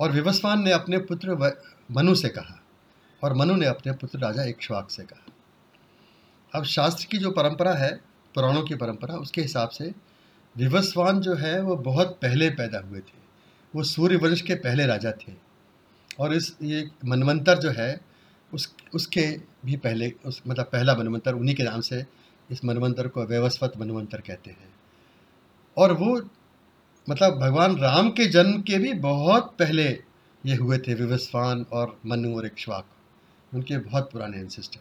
और 0.00 0.12
विवस्वान 0.12 0.62
ने 0.62 0.72
अपने 0.72 0.98
पुत्र 0.98 1.52
मनु 1.90 2.14
से 2.14 2.28
कहा 2.28 2.61
और 3.22 3.34
मनु 3.34 3.56
ने 3.56 3.66
अपने 3.66 3.92
पुत्र 3.92 4.18
राजा 4.18 4.44
इक्ष्वाक 4.44 4.90
से 4.90 5.02
कहा, 5.02 5.26
अब 6.54 6.64
शास्त्र 6.64 7.04
की 7.04 7.18
जो 7.18 7.30
परंपरा 7.30 7.74
है, 7.74 7.96
पुराणों 8.34 8.62
की 8.62 8.74
परंपरा, 8.74 9.14
उसके 9.14 9.42
हिसाब 9.42 9.68
से 9.68 9.92
विवस्वान 10.56 11.20
जो 11.20 11.34
है, 11.34 11.62
वो 11.62 11.76
बहुत 11.76 12.18
पहले 12.22 12.50
पैदा 12.50 12.78
हुए 12.78 12.98
थे। 12.98 13.22
वो 13.76 13.82
सूर्यवंश 13.82 14.40
के 14.40 14.54
पहले 14.54 14.86
राजा 14.86 15.12
थे। 15.12 15.32
और 16.18 16.34
इस, 16.34 16.56
ये 16.62 16.90
मनवंतर 17.04 17.58
जो 17.58 17.70
है, 17.70 18.00
उस, 18.54 18.74
उसके 18.94 19.40
भी 19.66 19.76
पहले, 19.76 20.12
उस 20.26 20.42
मतलब 20.48 20.64
पहला 20.64 20.94
मनवंतर, 20.94 21.34
उन्हीं 21.34 21.56
के 21.56 21.62
नाम 21.62 21.80
से 21.80 22.06
इस 22.50 22.64
मनवंतर 22.64 23.08
को 23.08 23.24
व्यवस्वत 23.24 23.72
मनवंतर 23.78 24.20
कहते 24.20 24.50
हैं। 24.50 24.74
और 25.76 25.92
वो 25.92 26.30
मतलब 27.10 27.38
भगवान 27.38 27.76
राम 27.76 28.10
के 28.10 28.26
जन्म 28.26 28.62
के 28.62 28.78
भी 28.78 28.92
बहुत 28.92 29.56
पहले 29.58 29.88
ये 30.46 30.54
हुए 30.54 30.78
थे, 30.78 30.94
विवस्वान 30.94 31.66
और 31.72 32.00
मनु 32.06 32.36
और 32.36 32.46
इक्ष्वाक 32.46 32.84
उनके 33.54 33.78
बहुत 33.78 34.10
पुराने 34.12 34.38
एंसेस्टर 34.38 34.80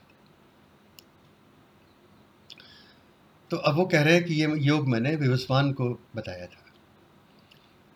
तो 3.52 3.58
अब 3.58 3.76
वो 3.76 3.86
कह 3.86 4.02
रहे 4.02 4.14
हैं 4.14 4.24
कि 4.24 4.34
ये 4.34 4.48
योग 4.58 4.88
मैंने 4.88 5.16
विवस्वान 5.16 5.72
को 5.72 5.90
बताया 6.16 6.46
था। 6.46 6.64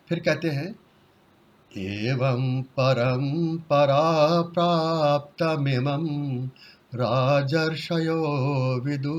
फिर 0.08 0.20
कहते 0.20 0.48
हैं, 0.50 0.74
एवं 1.70 2.62
परम 2.62 3.56
परा 3.58 4.42
प्राप्तमिमं 4.42 6.04
राजर्षयो 6.94 8.20
विदु, 8.84 9.16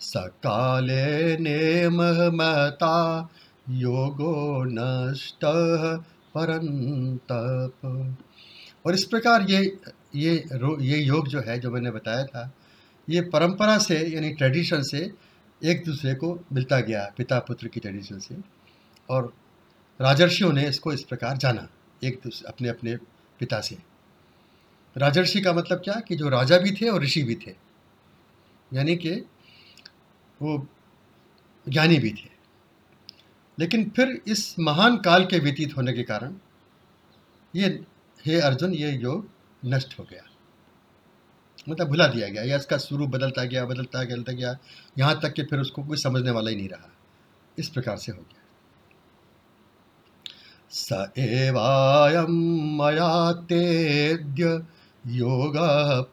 सकाले 0.00 1.36
नेमहमता 1.36 2.96
योगो 3.68 4.64
नष्ट 4.64 5.44
परंतप 6.34 7.86
और 8.86 8.94
इस 8.94 9.04
प्रकार 9.04 9.42
ये 9.42 9.60
ये 10.14 10.44
रो, 10.52 10.80
ये 10.80 10.98
योग 10.98 11.28
जो 11.28 11.40
है, 11.40 11.58
जो 11.58 11.70
मैंने 11.70 11.90
बताया 11.90 12.24
था, 12.24 12.54
ये 13.10 13.20
परंपरा 13.20 13.78
से, 13.78 14.14
यानी 14.14 14.32
ट्रेडिशन 14.32 14.82
से 14.82 15.12
एक 15.64 15.84
दूसरे 15.84 16.14
को 16.14 16.44
मिलता 16.52 16.80
गया 16.80 17.12
पिता 17.16 17.38
पुत्र 17.38 17.68
की 17.68 17.80
ट्रेडिशन 17.80 18.18
से। 18.18 18.36
और 19.10 19.34
राजर्षियों 20.00 20.52
ने 20.52 20.68
इसको 20.68 20.92
इस 20.92 21.04
प्रकार 21.04 21.36
जाना, 21.36 21.68
एक 22.04 22.20
दूसरे 22.24 22.48
अपने 22.48 22.68
अपने 22.68 22.96
पिता 23.38 23.60
से। 23.60 23.78
राजर्षि 24.96 25.40
का 25.40 25.52
मतलब 25.52 25.78
क्या? 25.78 26.00
कि 26.00 26.16
जो 26.16 26.28
राजा 26.28 26.58
भी 26.58 26.70
थे 26.70 26.88
और 26.88 27.02
ऋषि 27.02 27.22
भी 27.22 27.34
थे। 27.34 27.56
यानी 28.74 28.96
कि 28.96 29.10
वो 30.42 30.68
ज्ञानी 31.68 31.98
भी 31.98 32.10
थे। 32.10 32.34
लेकिन 33.58 33.90
फिर 33.96 34.22
इस 34.26 34.58
महान 34.58 34.96
काल 34.96 35.24
के 35.24 35.38
व्यतीत 35.38 35.76
होने 35.76 35.92
के 35.92 36.02
कारण 36.02 36.34
ये, 37.56 37.84
हे 38.26 38.40
अर्जुन, 38.40 38.74
ये 38.74 38.92
योग 38.92 39.33
नष्ट 39.64 39.98
हो 39.98 40.06
गया। 40.10 40.22
मतलब 41.68 41.88
भुला 41.88 42.06
दिया 42.06 42.28
गया। 42.28 42.42
या 42.42 42.56
इसका 42.56 42.76
स्वरूप 42.76 43.10
बदलता 43.10 43.44
गया 43.44 43.64
बदलता 43.64 44.04
गया 44.04 44.16
बदलता 44.16 44.32
गया। 44.32 44.58
यहाँ 44.98 45.20
तक 45.20 45.32
कि 45.32 45.42
फिर 45.42 45.58
उसको 45.58 45.84
कोई 45.84 45.96
समझने 45.96 46.30
वाला 46.30 46.50
ही 46.50 46.56
नहीं 46.56 46.68
रहा। 46.68 46.92
इस 47.58 47.68
प्रकार 47.68 47.96
से 47.96 48.12
हो 48.12 48.18
गया। 48.18 48.40
स 50.70 51.12
एवायं 51.18 52.78
मया 52.78 53.32
तेद्य 53.32 54.66
योग 55.06 55.54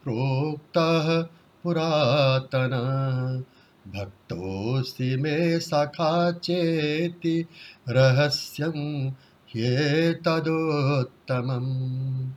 प्रोक्त 0.03 1.29
पुरातन। 1.63 3.43
भक्तोऽसि 3.87 5.15
मे 5.15 5.59
सखा 5.59 6.31
चेति 6.31 7.45
ये 7.89 9.15
ह्येतदुत्तमम्। 9.55 12.35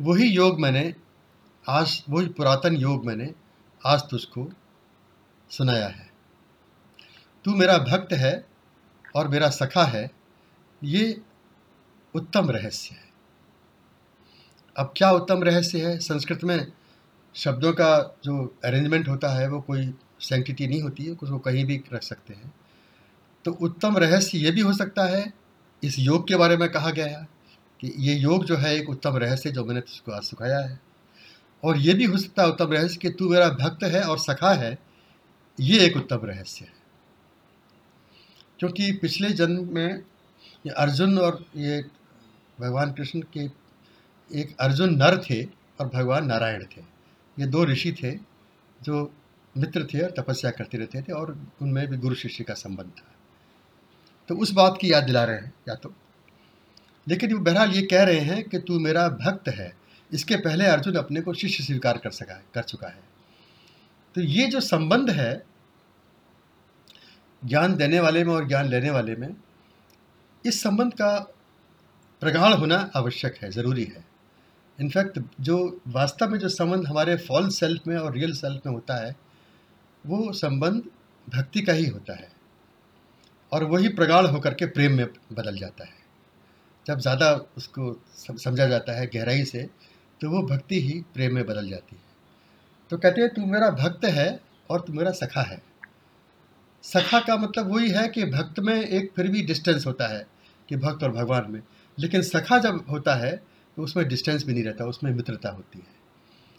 वही 0.00 0.28
योग 0.28 0.60
मैंने, 0.60 0.94
आज 1.68 2.04
वही 2.10 2.26
पुरातन 2.26 2.76
योग 2.76 3.06
मैंने, 3.06 3.34
आज 3.86 4.02
तुझको 4.10 4.50
सुनाया 5.50 5.86
है। 5.86 6.10
तू 7.44 7.54
मेरा 7.54 7.78
भक्त 7.78 8.12
है 8.12 8.46
और 9.16 9.28
मेरा 9.28 9.50
सखा 9.50 9.84
है, 9.84 10.10
ये 10.84 11.20
उत्तम 12.14 12.50
रहस्य 12.50 12.94
है। 12.94 13.08
अब 14.76 14.94
क्या 14.96 15.10
उत्तम 15.10 15.42
रहस्य 15.42 15.86
है? 15.86 15.98
संस्कृत 15.98 16.44
में 16.44 16.72
शब्दों 17.34 17.72
का 17.72 18.16
जो 18.24 18.58
अरेंजमेंट 18.64 19.08
होता 19.08 19.28
है, 19.28 19.50
वो 19.50 19.60
कोई 19.60 19.94
सेंटिटी 20.20 20.66
नहीं 20.66 20.82
होती 20.82 21.04
है, 21.04 21.14
कुछ 21.14 21.30
वो 21.30 21.38
कहीं 21.38 21.64
भी 21.64 21.84
रख 21.92 22.02
सकते 22.02 22.34
हैं। 22.34 22.54
तो 23.44 23.52
उत्तम 23.52 23.96
रहस्य 23.96 24.38
ये 24.38 24.50
भी 24.50 24.60
हो 24.60 24.72
सकता 24.72 25.04
है, 25.04 25.32
इस 25.84 25.98
योग 25.98 26.28
के 26.28 26.36
बारे 26.36 26.56
में 26.56 26.68
कहा 26.68 26.90
गया 26.90 27.18
है। 27.18 27.37
कि 27.80 27.92
ये 27.98 28.14
योग 28.14 28.44
जो 28.44 28.56
है 28.56 28.74
एक 28.76 28.90
उत्तम 28.90 29.16
रहस्य 29.16 29.50
जो 29.50 29.64
मैंने 29.64 29.80
तुझको 29.80 30.12
आज 30.12 30.22
सिखाया 30.22 30.58
है। 30.58 30.80
और 31.64 31.78
ये 31.78 31.94
भी 31.94 32.04
हो 32.04 32.16
सकता 32.16 32.42
है 32.42 32.48
उत्तम 32.48 32.72
रहस्य 32.72 32.96
कि 32.96 33.10
तू 33.10 33.28
मेरा 33.28 33.48
भक्त 33.48 33.84
है 33.84 34.02
और 34.02 34.18
सखा 34.18 34.52
है, 34.54 34.78
ये 35.60 35.86
एक 35.86 35.96
उत्तम 35.96 36.20
रहस्य 36.24 36.64
है। 36.64 36.72
क्योंकि 38.58 38.92
पिछले 38.92 39.30
जन्म 39.30 39.74
में 39.74 39.94
ये 40.66 40.70
अर्जुन 40.70 41.18
और 41.18 41.44
ये 41.56 41.84
भगवान 42.60 42.92
कृष्ण 42.92 43.20
के 43.36 43.44
एक 44.30 44.56
अर्जुन 44.60 44.94
नर 44.94 45.22
थे 45.30 45.44
और 45.80 45.88
भगवान 45.88 46.26
नारायण 46.26 46.64
थे। 46.64 46.80
ये 47.38 47.46
दो 47.46 47.64
ऋषि 47.64 47.92
थे 47.92 48.12
जो 48.82 49.12
मित्र 49.56 49.84
थे 49.84 50.00
और 50.00 50.10
तपस्या 50.10 50.50
करते 50.50 50.78
रहते 50.78 51.02
थे 51.02 51.12
और 51.12 51.46
उनमें 51.62 51.86
भी 51.88 51.96
गुरु 51.96 52.14
शिष्य 52.14 52.44
का 52.44 52.54
संबंध 52.54 52.86
था। 52.86 53.14
तो 54.28 54.36
उस 54.36 54.52
बात 54.52 54.78
की 54.80 54.92
याद 54.92 55.04
दिला 55.04 55.24
रहे 55.24 55.36
हैं, 55.36 55.52
या 55.68 55.74
तो 55.74 55.94
लेकिन 57.08 57.32
वो 57.32 57.38
बहरहाल 57.38 57.70
ये 57.70 57.82
कह 57.82 58.02
रहे 58.02 58.20
हैं 58.20 58.44
कि 58.44 58.58
तू 58.58 58.78
मेरा 58.78 59.08
भक्त 59.08 59.48
है। 59.48 59.76
इसके 60.12 60.36
पहले 60.36 60.66
अर्जुन 60.66 60.94
अपने 60.94 61.20
को 61.20 61.34
शिष्य 61.34 61.64
स्वीकार 61.64 61.98
कर 61.98 62.10
सका, 62.10 62.42
कर 62.54 62.62
चुका 62.62 62.88
है। 62.88 63.00
तो 64.14 64.20
ये 64.20 64.46
जो 64.46 64.60
संबंध 64.60 65.10
है, 65.10 65.46
ज्ञान 67.44 67.74
देने 67.76 68.00
वाले 68.00 68.24
में 68.24 68.34
और 68.34 68.48
ज्ञान 68.48 68.68
लेने 68.68 68.90
वाले 68.90 69.16
में, 69.16 69.36
इस 70.46 70.62
संबंध 70.62 70.92
का 70.92 71.18
प्रगाढ़ 72.20 72.54
होना 72.54 72.90
आवश्यक 72.96 73.36
है, 73.42 73.50
ज़रूरी 73.50 73.84
है। 73.84 74.04
इनफैक्ट 74.80 75.20
जो 75.40 75.80
वास्तव 75.88 76.28
में 76.28 76.38
जो 76.38 76.48
संबंध 76.48 76.86
हमारे 76.86 77.16
फॉल्स 77.16 77.60
सेल्फ 77.60 77.86
में 77.86 77.96
और 77.96 78.12
रियल 78.12 78.32
सेल्फ 78.32 78.66
में 78.66 78.72
होता 78.72 79.06
है, 79.06 79.16
वो 80.06 80.32
संबंध 80.32 80.82
भक्ति 81.34 81.60
का 81.60 81.72
ही 81.72 81.86
होता 81.86 82.12
है। 82.12 82.32
और 83.52 83.64
वही 83.64 83.88
प्रगाढ़ 83.88 84.26
होकर 84.26 84.54
के 84.54 84.66
प्रेम 84.66 84.96
में 84.96 85.06
बदल 85.32 85.58
जाता 85.58 85.84
है। 85.84 85.97
जब 86.88 86.98
ज़्यादा 86.98 87.32
उसको 87.56 87.92
समझा 88.16 88.66
जाता 88.66 88.98
है 88.98 89.06
गहराई 89.06 89.44
से 89.44 89.62
तो 90.20 90.30
वो 90.30 90.42
भक्ति 90.46 90.80
ही 90.82 91.00
प्रेम 91.14 91.34
में 91.34 91.44
बदल 91.46 91.68
जाती 91.70 91.96
है। 91.96 92.02
तो 92.90 92.96
कहते 92.96 93.20
हैं, 93.20 93.32
तू 93.34 93.46
मेरा 93.46 93.70
भक्त 93.72 94.04
है 94.06 94.40
और 94.70 94.80
तू 94.80 94.92
मेरा 94.92 95.10
सखा 95.12 95.42
है। 95.42 95.60
सखा 96.84 97.20
का 97.20 97.36
मतलब 97.36 97.72
वही 97.72 97.90
है 97.90 98.06
कि 98.08 98.24
भक्त 98.26 98.58
में 98.60 98.74
एक 98.74 99.10
फिर 99.16 99.28
भी 99.28 99.42
डिस्टेंस 99.42 99.86
होता 99.86 100.06
है 100.08 100.26
कि 100.68 100.76
भक्त 100.76 101.02
और 101.04 101.12
भगवान 101.12 101.50
में। 101.52 101.62
लेकिन 101.98 102.22
सखा 102.22 102.58
जब 102.58 102.84
होता 102.90 103.14
है 103.14 103.36
तो 103.76 103.82
उसमें 103.82 104.06
डिस्टेंस 104.08 104.44
भी 104.44 104.52
नहीं 104.52 104.64
रहता, 104.64 104.84
उसमें 104.84 105.10
मित्रता 105.12 105.50
होती 105.50 105.78
है। 105.78 105.96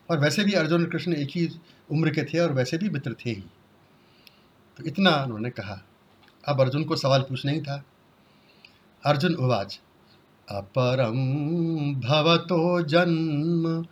और 0.10 0.20
वैसे 0.20 0.44
भी 0.44 0.54
अर्जुन 0.54 0.84
और 0.84 0.90
कृष्ण 0.90 1.14
एक 1.14 1.30
ही 1.30 1.48
उम्र 1.90 2.10
के 2.10 2.24
थे 2.24 2.40
और 2.40 2.54
वैसे 2.54 2.78
भी 2.78 2.90
मित्र 2.90 3.16
थे 3.16 3.30
ही। 3.30 3.44
तो 4.80 4.84
इतना 4.84 5.12
उन्होंने 5.24 5.50
कहा। 5.50 5.82
अब 6.44 6.62
अर्जुन 6.62 6.84
को 6.84 6.96
सवाल 6.96 7.22
पूछना 7.22 7.52
ही 7.52 7.62
था। 7.62 7.84
अर्जुन 9.04 9.36
उवाच 9.36 9.80
अपरम 10.50 11.16
भवतो 11.96 12.82
जन्म 12.82 13.86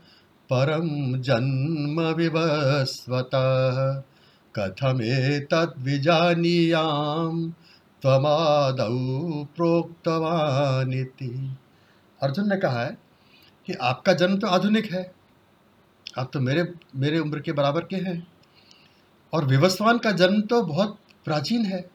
परम 0.49 1.21
जन्म 1.21 2.01
विवस्वत। 2.01 3.29
कथमेतद्विजानीयाम, 4.55 7.53
त्वमादौ 8.01 9.45
प्रोक्तवानिति। 9.55 11.57
अर्जुन 12.21 12.49
ने 12.49 12.57
कहा 12.57 12.83
है 12.83 12.97
कि 13.67 13.73
आपका 13.73 14.13
जन्म 14.13 14.37
तो 14.37 14.47
आधुनिक 14.47 14.93
है। 14.93 15.13
आप 16.17 16.29
तो 16.33 16.39
मेरे 16.39 16.73
मेरे 16.95 17.19
उम्र 17.19 17.39
के 17.39 17.51
बराबर 17.51 17.81
के 17.81 17.95
हैं। 17.95 18.27
और 19.33 19.45
विवस्वान 19.45 19.97
का 19.97 20.11
जन्म 20.11 20.41
तो 20.41 20.61
बहुत 20.61 20.99
प्राचीन 21.25 21.65
है। 21.65 21.89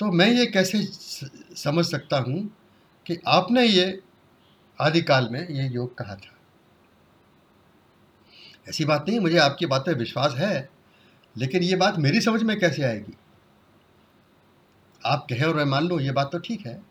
तो 0.00 0.12
मैं 0.12 0.30
ये 0.30 0.46
कैसे 0.46 0.88
समझ 1.56 1.84
सकता 1.84 2.18
हूँ 2.18 2.50
कि 3.08 3.18
आपने 3.26 3.62
ये 3.64 4.02
आदिकाल 4.78 5.28
में 5.28 5.48
ये 5.48 5.68
योग 5.68 5.96
कहा 5.98 6.14
था। 6.14 6.36
ऐसी 8.68 8.84
बात 8.84 9.08
नहीं, 9.08 9.20
मुझे 9.20 9.38
आपकी 9.38 9.66
बात 9.66 9.86
पर 9.86 9.94
विश्वास 9.94 10.34
है, 10.34 10.68
लेकिन 11.36 11.62
ये 11.62 11.76
बात 11.76 11.98
मेरी 11.98 12.20
समझ 12.20 12.42
में 12.42 12.58
कैसे 12.60 12.82
आएगी? 12.82 13.16
आप 15.06 15.26
कहें 15.30 15.44
और 15.44 15.56
मैं 15.56 15.64
मान 15.64 15.88
लूँ, 15.88 16.00
ये 16.00 16.10
बात 16.10 16.32
तो 16.32 16.38
ठीक 16.38 16.66
है, 16.66 16.82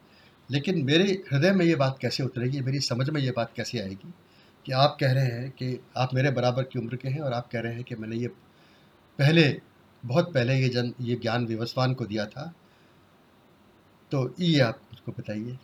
लेकिन 0.52 0.84
मेरे 0.86 1.04
हृदय 1.04 1.52
में 1.52 1.66
ये 1.66 1.76
बात 1.76 1.98
कैसे 2.02 2.24
उतरेगी, 2.24 2.62
मेरी 2.62 2.80
समझ 2.80 3.10
में 3.10 3.22
ये 3.22 3.32
बात 3.32 3.52
कैसे 3.56 3.80
आएगी 3.80 4.14
कि 4.66 4.72
आप 4.72 4.98
कह 5.00 5.12
रहे 5.12 5.26
हैं 5.26 5.50
कि 5.52 5.80
आप 5.98 6.14
मेरे 6.14 6.32
बराबर 6.32 6.64
की 6.64 6.80
उम्र 6.80 6.96
के 6.96 7.10
हैं 7.10 7.22
और 7.22 7.34
आप 7.34 7.50
कह 7.52 7.60
रहे 7.60 7.74
हैं 7.74 7.84
कि 7.84 7.96
मैंने 7.96 8.16
ये 8.16 8.28
पहले, 8.28 9.62
बहुत 10.06 10.34
पहले 10.34 10.56
ये 10.56 10.70
जन, 10.70 10.94
ये 11.02 11.16
ज्ञान 11.16 11.46
विवस्वान 11.46 11.94
को 11.94 12.06
दिया 12.06 12.26
था। 12.26 12.54
तो 14.12 14.36
ये 14.40 14.60
आप 14.60 14.82
उसको 14.94 15.12
बताइए। 15.12 15.58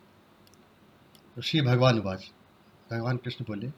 श्री 1.41 1.61
भगवान 1.61 1.99
उवाच 1.99 2.31
भगवान 2.91 3.17
कृष्ण 3.17 3.45
बोले, 3.45 3.71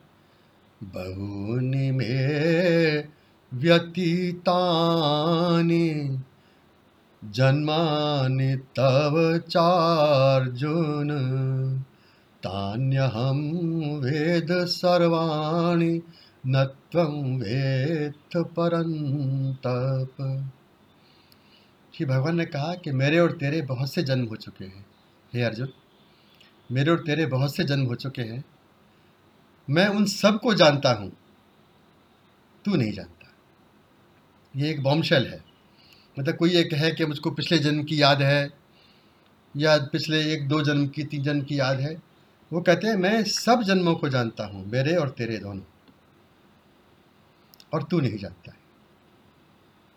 बहुनि 0.82 1.90
में 1.90 3.08
व्यतीतानि, 3.54 6.18
जन्मानि 7.24 8.56
तव 8.56 9.38
चार्जुन, 9.38 11.08
तान्यहं 12.42 14.00
वेद 14.00 14.48
सर्वाणि 14.52 16.02
न 16.46 16.64
त्वं 16.64 17.38
वेत्थ 17.38 18.36
श्री 21.96 22.06
भगवान 22.06 22.36
ने 22.36 22.44
कहा 22.44 22.74
कि 22.74 22.92
मेरे 22.92 23.18
और 23.18 23.32
तेरे 23.32 23.62
बहुत 23.62 23.92
से 23.92 24.02
जन्म 24.02 24.24
हो 24.24 24.36
चुके 24.36 24.64
हैं। 24.64 24.86
हे 25.34 25.42
अर्जुन 25.42 25.68
मेरे 26.72 26.90
और 26.90 26.98
तेरे 26.98 27.26
बहुत 27.26 27.56
से 27.56 27.64
जन्म 27.64 27.86
हो 27.86 27.94
चुके 27.94 28.22
हैं। 28.22 28.44
मैं 29.70 29.88
उन 29.88 30.06
सबको 30.06 30.54
जानता 30.54 30.92
हूँ। 30.92 31.12
तू 32.64 32.74
नहीं 32.74 32.92
जानता। 32.92 33.34
ये 34.56 34.70
एक 34.70 34.82
बॉम्बशेल 34.82 35.26
है। 35.26 35.44
मतलब 36.18 36.36
कोई 36.36 36.56
एक 36.56 36.70
कहे 36.70 36.90
कि 36.90 37.06
मुझको 37.06 37.30
पिछले 37.30 37.58
जन्म 37.58 37.84
की 37.84 38.02
याद 38.02 38.22
है, 38.22 38.50
या 39.56 39.78
पिछले 39.78 40.32
एक, 40.32 40.48
दो 40.48 40.62
जन्म 40.62 40.86
की, 40.86 41.04
तीन 41.04 41.22
जन्म 41.22 41.42
की 41.42 41.58
याद 41.58 41.80
है। 41.80 42.02
वो 42.52 42.60
कहते 42.60 42.86
हैं, 42.86 42.96
मैं 42.96 43.24
सब 43.24 43.62
जन्मों 43.62 43.94
को 43.94 44.08
जानता 44.08 44.44
हूँ, 44.44 44.66
मेरे 44.66 44.96
और 44.96 45.10
तेरे 45.10 45.38
दोनों। 45.38 45.62
और 47.74 47.82
तू 47.82 48.00
नहीं 48.00 48.18
जानता 48.18 48.50
है। 48.50 48.65